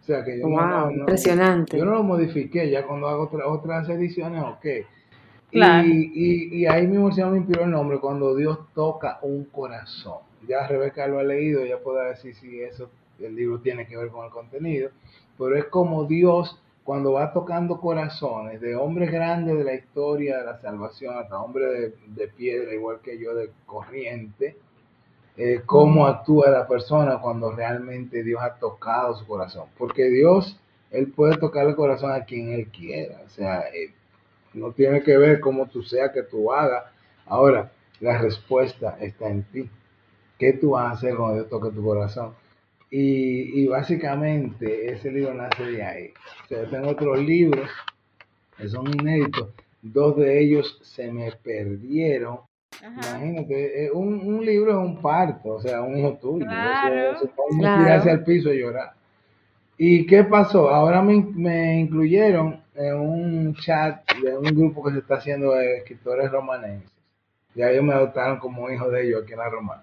O 0.00 0.04
sea 0.04 0.24
que 0.24 0.40
yo 0.40 0.48
no, 0.48 0.90
impresionante. 0.90 1.76
Yo 1.76 1.84
no 1.84 1.92
lo 1.92 2.02
modifiqué, 2.02 2.70
ya 2.70 2.86
cuando 2.86 3.08
hago 3.08 3.28
otras 3.48 3.86
ediciones, 3.90 4.42
ok. 4.42 4.66
Y, 5.50 6.62
y, 6.62 6.66
ahí 6.66 6.86
mismo 6.86 7.12
se 7.12 7.24
me 7.26 7.36
inspiró 7.36 7.64
el 7.64 7.70
nombre, 7.70 7.98
cuando 7.98 8.34
Dios 8.34 8.58
toca 8.74 9.18
un 9.22 9.44
corazón 9.44 10.27
ya 10.46 10.66
Rebeca 10.66 11.06
lo 11.06 11.18
ha 11.18 11.24
leído, 11.24 11.64
ya 11.64 11.78
puede 11.78 12.08
decir 12.10 12.34
si 12.34 12.60
eso, 12.60 12.90
el 13.18 13.34
libro 13.34 13.60
tiene 13.60 13.86
que 13.86 13.96
ver 13.96 14.08
con 14.08 14.24
el 14.24 14.30
contenido, 14.30 14.90
pero 15.36 15.56
es 15.56 15.64
como 15.66 16.04
Dios 16.04 16.60
cuando 16.88 17.12
va 17.12 17.34
tocando 17.34 17.78
corazones 17.80 18.62
de 18.62 18.74
hombres 18.74 19.12
grandes 19.12 19.58
de 19.58 19.64
la 19.64 19.74
historia 19.74 20.38
de 20.38 20.44
la 20.46 20.58
salvación, 20.58 21.18
hasta 21.18 21.38
hombres 21.38 21.92
de, 22.06 22.28
piedra, 22.28 22.72
igual 22.72 23.00
que 23.02 23.18
yo, 23.18 23.34
de 23.34 23.50
corriente, 23.66 24.56
eh, 25.36 25.60
cómo 25.66 26.06
actúa 26.06 26.48
la 26.48 26.66
persona 26.66 27.20
cuando 27.20 27.52
realmente 27.52 28.22
Dios 28.22 28.40
ha 28.40 28.54
tocado 28.54 29.14
su 29.16 29.26
corazón. 29.26 29.68
Porque 29.76 30.08
Dios 30.08 30.58
Él 30.90 31.12
puede 31.12 31.36
tocar 31.36 31.66
el 31.66 31.76
corazón 31.76 32.10
a 32.10 32.24
quien 32.24 32.52
Él 32.54 32.68
quiera. 32.68 33.20
O 33.26 33.28
sea, 33.28 33.68
eh, 33.68 33.92
no 34.54 34.72
tiene 34.72 35.02
que 35.02 35.18
ver 35.18 35.40
cómo 35.40 35.66
tú 35.66 35.82
seas 35.82 36.10
que 36.12 36.22
tú 36.22 36.50
hagas. 36.54 36.84
Ahora, 37.26 37.70
la 38.00 38.16
respuesta 38.16 38.96
está 38.98 39.28
en 39.28 39.42
ti. 39.42 39.70
¿Qué 40.38 40.52
tú 40.52 40.70
vas 40.70 40.86
a 40.86 40.90
hacer 40.92 41.16
cuando 41.16 41.36
Dios 41.36 41.48
toque 41.48 41.70
tu 41.70 41.82
corazón? 41.82 42.32
Y, 42.90 43.66
básicamente 43.66 44.92
ese 44.92 45.10
libro 45.10 45.34
nace 45.34 45.62
de 45.64 45.82
ahí. 45.82 46.12
O 46.44 46.48
sea, 46.48 46.62
yo 46.62 46.70
tengo 46.70 46.88
otros 46.88 47.18
libros 47.18 47.68
que 48.56 48.68
son 48.68 48.86
inéditos. 48.88 49.50
Dos 49.82 50.16
de 50.16 50.40
ellos 50.40 50.78
se 50.82 51.12
me 51.12 51.30
perdieron. 51.32 52.40
Imagínate, 52.82 53.90
un, 53.92 54.20
un, 54.20 54.44
libro 54.44 54.70
es 54.70 54.78
un 54.78 55.02
parto, 55.02 55.50
o 55.50 55.60
sea, 55.60 55.82
un 55.82 55.98
hijo 55.98 56.14
tuyo. 56.20 56.46
Claro. 56.46 57.18
Se, 57.18 57.26
puede 57.28 57.58
tirarse 57.58 58.10
al 58.10 58.24
piso 58.24 58.52
y 58.54 58.60
llorar. 58.60 58.92
¿Y 59.76 60.06
qué 60.06 60.24
pasó? 60.24 60.70
Ahora 60.70 61.02
me, 61.02 61.24
me, 61.34 61.80
incluyeron 61.80 62.62
en 62.74 62.94
un 62.94 63.54
chat 63.54 64.02
de 64.22 64.36
un 64.36 64.44
grupo 64.44 64.84
que 64.84 64.92
se 64.92 64.98
está 64.98 65.16
haciendo 65.16 65.54
de 65.54 65.78
escritores 65.78 66.30
romanenses. 66.30 66.90
Ya 67.54 67.70
ellos 67.70 67.84
me 67.84 67.94
adoptaron 67.94 68.38
como 68.38 68.70
hijo 68.70 68.88
de 68.90 69.06
ellos 69.06 69.22
aquí 69.22 69.32
en 69.32 69.38
la 69.38 69.48
Romana. 69.48 69.82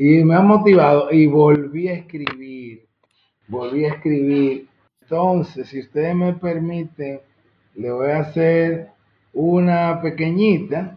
Y 0.00 0.22
me 0.22 0.36
ha 0.36 0.40
motivado 0.42 1.10
y 1.10 1.26
volví 1.26 1.88
a 1.88 1.94
escribir, 1.94 2.86
volví 3.48 3.84
a 3.84 3.94
escribir. 3.94 4.68
Entonces, 5.02 5.68
si 5.68 5.80
ustedes 5.80 6.14
me 6.14 6.34
permiten, 6.34 7.20
le 7.74 7.90
voy 7.90 8.10
a 8.12 8.20
hacer 8.20 8.90
una 9.32 10.00
pequeñita 10.00 10.96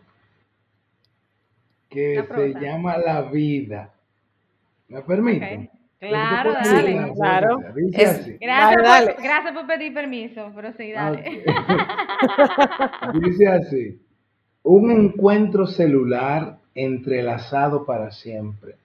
que 1.89 2.23
se 2.29 2.53
llama 2.59 2.95
La 2.99 3.23
Vida. 3.23 3.91
¿Me 4.87 5.01
permiten? 5.01 5.71
Claro, 5.99 6.53
dale. 6.53 7.11
Claro. 7.15 7.57
Dice 7.75 8.37
Gracias, 8.39 9.05
Por, 9.15 9.23
gracias 9.23 9.53
por 9.53 9.65
pedir 9.65 9.95
permiso, 9.95 10.51
pero 10.55 10.73
sí, 10.73 10.91
dale. 10.91 11.43
Dice 13.19 13.47
así, 13.47 14.01
un 14.61 14.91
encuentro 14.91 15.65
celular 15.65 16.59
entrelazado 16.75 17.83
para 17.83 18.11
siempre 18.11 18.80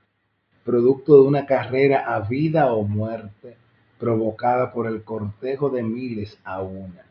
producto 0.66 1.22
de 1.22 1.28
una 1.28 1.46
carrera 1.46 2.12
a 2.12 2.18
vida 2.20 2.72
o 2.72 2.82
muerte 2.82 3.56
provocada 4.00 4.72
por 4.72 4.88
el 4.88 5.04
cortejo 5.04 5.70
de 5.70 5.84
miles 5.84 6.38
a 6.42 6.60
una, 6.60 7.06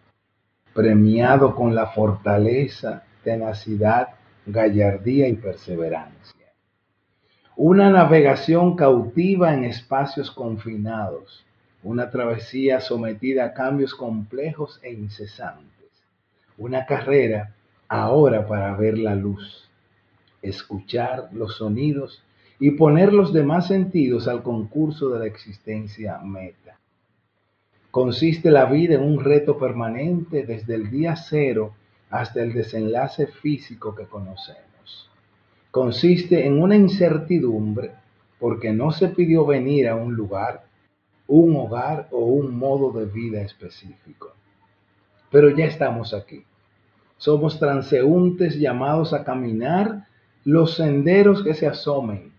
premiado 0.74 1.56
con 1.56 1.74
la 1.74 1.88
fortaleza, 1.88 3.04
tenacidad, 3.24 4.10
gallardía 4.46 5.30
y 5.30 5.36
perseverancia. 5.36 6.52
Una 7.56 7.90
navegación 7.90 8.76
cautiva 8.76 9.54
en 9.54 9.64
espacios 9.64 10.30
confinados, 10.32 11.46
una 11.82 12.12
travesía 12.12 12.82
sometida 12.82 13.46
a 13.46 13.54
cambios 13.54 13.96
complejos 13.96 14.82
e 14.84 14.92
incesantes, 14.92 15.92
una 16.58 16.86
carrera 16.86 17.56
ahora 17.88 18.46
para 18.46 18.76
ver 18.76 18.98
la 18.98 19.16
luz, 19.16 19.70
escuchar 20.42 21.30
los 21.32 21.56
sonidos 21.56 22.22
y 22.60 22.72
poner 22.72 23.12
los 23.14 23.34
demás 23.34 23.68
sentidos 23.68 24.28
al 24.28 24.42
concurso 24.42 25.10
de 25.10 25.20
la 25.20 25.26
existencia 25.26 26.18
meta. 26.20 26.80
Consiste 27.92 28.52
la 28.52 28.66
vida 28.66 28.96
en 28.96 29.04
un 29.04 29.24
reto 29.24 29.58
permanente 29.58 30.46
desde 30.46 30.76
el 30.76 30.90
día 30.90 31.16
cero 31.16 31.74
hasta 32.10 32.42
el 32.42 32.54
desenlace 32.54 33.28
físico 33.28 33.96
que 33.96 34.06
conocemos. 34.06 35.10
Consiste 35.72 36.46
en 36.46 36.62
una 36.62 36.76
incertidumbre 36.76 37.92
porque 38.40 38.72
no 38.72 38.92
se 38.92 39.10
pidió 39.10 39.46
venir 39.46 39.88
a 39.88 39.96
un 39.96 40.14
lugar, 40.14 40.66
un 41.28 41.56
hogar 41.56 42.08
o 42.12 42.20
un 42.20 42.56
modo 42.56 42.92
de 42.98 43.06
vida 43.06 43.42
específico. 43.42 44.34
Pero 45.32 45.50
ya 45.50 45.66
estamos 45.66 46.14
aquí. 46.14 46.44
Somos 47.18 47.60
transeúntes 47.60 48.60
llamados 48.60 49.14
a 49.14 49.24
caminar 49.24 50.08
los 50.44 50.76
senderos 50.76 51.44
que 51.44 51.54
se 51.54 51.68
asomen 51.68 52.35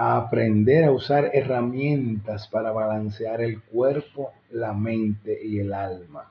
a 0.00 0.16
aprender 0.16 0.84
a 0.84 0.92
usar 0.92 1.32
herramientas 1.34 2.46
para 2.46 2.70
balancear 2.70 3.40
el 3.40 3.60
cuerpo, 3.60 4.30
la 4.52 4.72
mente 4.72 5.36
y 5.44 5.58
el 5.58 5.72
alma, 5.74 6.30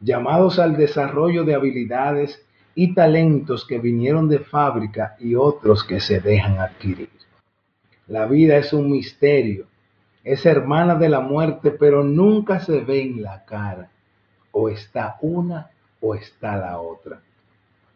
llamados 0.00 0.58
al 0.58 0.76
desarrollo 0.76 1.42
de 1.44 1.54
habilidades 1.54 2.44
y 2.74 2.92
talentos 2.92 3.66
que 3.66 3.78
vinieron 3.78 4.28
de 4.28 4.40
fábrica 4.40 5.16
y 5.18 5.34
otros 5.34 5.82
que 5.82 5.98
se 5.98 6.20
dejan 6.20 6.58
adquirir. 6.58 7.08
La 8.06 8.26
vida 8.26 8.58
es 8.58 8.74
un 8.74 8.90
misterio, 8.90 9.66
es 10.22 10.44
hermana 10.44 10.94
de 10.96 11.08
la 11.08 11.20
muerte, 11.20 11.70
pero 11.70 12.04
nunca 12.04 12.60
se 12.60 12.80
ve 12.80 13.00
en 13.00 13.22
la 13.22 13.46
cara. 13.46 13.88
O 14.52 14.68
está 14.68 15.16
una 15.22 15.70
o 16.02 16.14
está 16.14 16.58
la 16.58 16.78
otra. 16.78 17.22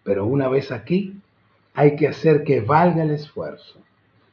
Pero 0.02 0.24
una 0.24 0.48
vez 0.48 0.72
aquí, 0.72 1.20
hay 1.74 1.94
que 1.94 2.08
hacer 2.08 2.42
que 2.42 2.62
valga 2.62 3.02
el 3.02 3.10
esfuerzo 3.10 3.80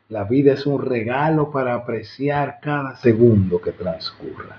la 0.10 0.24
vida 0.24 0.54
es 0.54 0.66
un 0.66 0.82
regalo 0.84 1.52
para 1.52 1.74
apreciar 1.74 2.60
cada 2.62 2.96
segundo 2.96 3.60
que 3.60 3.72
transcurra. 3.72 4.58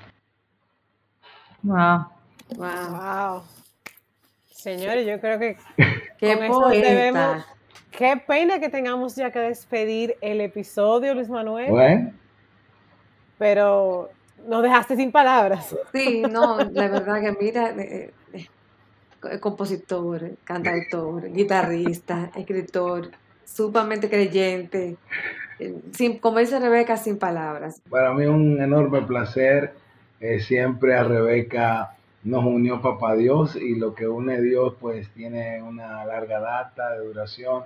Wow. 1.62 2.06
Wow. 2.56 3.42
Señores, 4.50 5.06
yo 5.06 5.20
creo 5.20 5.38
que 5.38 5.56
qué 6.18 6.36
poeta. 6.48 7.46
qué 7.90 8.22
pena 8.26 8.60
que 8.60 8.68
tengamos 8.68 9.16
ya 9.16 9.30
que 9.30 9.38
despedir 9.38 10.16
el 10.20 10.40
episodio, 10.40 11.14
Luis 11.14 11.28
Manuel. 11.28 11.70
Bueno. 11.70 12.12
Pero 13.38 14.10
nos 14.46 14.62
dejaste 14.62 14.96
sin 14.96 15.12
palabras. 15.12 15.74
Sí, 15.92 16.22
no, 16.22 16.58
la 16.58 16.88
verdad 16.88 17.20
que 17.20 17.36
mira, 17.40 17.70
eh, 17.70 18.12
eh, 18.32 19.40
compositor, 19.40 20.36
cantautor, 20.44 21.30
guitarrista, 21.32 22.30
escritor, 22.34 23.10
sumamente 23.48 24.08
creyente. 24.08 24.96
Sin, 25.92 26.18
como 26.18 26.38
dice 26.38 26.60
Rebeca, 26.60 26.96
sin 26.96 27.18
palabras. 27.18 27.82
Para 27.90 28.12
mí 28.12 28.26
un 28.26 28.60
enorme 28.60 29.02
placer. 29.02 29.74
Eh, 30.20 30.40
siempre 30.40 30.94
a 30.94 31.04
Rebeca 31.04 31.96
nos 32.24 32.44
unió 32.44 32.82
Papá 32.82 33.14
Dios 33.14 33.54
y 33.54 33.76
lo 33.76 33.94
que 33.94 34.08
une 34.08 34.40
Dios 34.40 34.74
pues 34.80 35.08
tiene 35.10 35.62
una 35.62 36.04
larga 36.04 36.40
data 36.40 36.90
de 36.90 37.06
duración. 37.06 37.64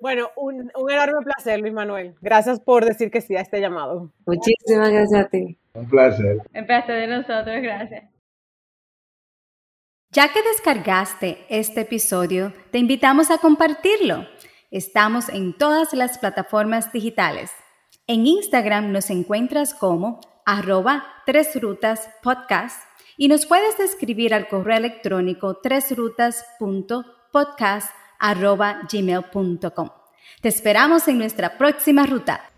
Bueno, 0.00 0.30
un, 0.36 0.70
un 0.76 0.90
enorme 0.90 1.24
placer, 1.24 1.58
Luis 1.60 1.72
Manuel. 1.72 2.14
Gracias 2.20 2.60
por 2.60 2.84
decir 2.84 3.10
que 3.10 3.20
sí 3.20 3.34
a 3.36 3.40
este 3.40 3.60
llamado. 3.60 4.12
Muchísimas 4.26 4.90
gracias 4.90 5.26
a 5.26 5.28
ti. 5.28 5.58
Un 5.74 5.88
placer. 5.88 6.38
Un 6.54 6.66
placer 6.66 7.00
de 7.00 7.06
nosotros, 7.08 7.56
gracias. 7.62 8.04
Ya 10.10 10.32
que 10.32 10.40
descargaste 10.42 11.44
este 11.50 11.82
episodio, 11.82 12.52
te 12.70 12.78
invitamos 12.78 13.30
a 13.30 13.38
compartirlo. 13.38 14.26
Estamos 14.70 15.30
en 15.30 15.56
todas 15.56 15.94
las 15.94 16.18
plataformas 16.18 16.92
digitales. 16.92 17.50
En 18.06 18.26
Instagram 18.26 18.92
nos 18.92 19.08
encuentras 19.08 19.72
como 19.72 20.20
arroba 20.44 21.06
tres 21.24 21.58
rutas 21.60 22.10
podcast 22.22 22.78
y 23.16 23.28
nos 23.28 23.46
puedes 23.46 23.80
escribir 23.80 24.34
al 24.34 24.46
correo 24.48 24.76
electrónico 24.76 25.56
tresrutas.podcast 25.56 27.90
arroba. 28.18 28.82
Te 30.42 30.48
esperamos 30.48 31.08
en 31.08 31.16
nuestra 31.18 31.56
próxima 31.56 32.04
ruta. 32.04 32.50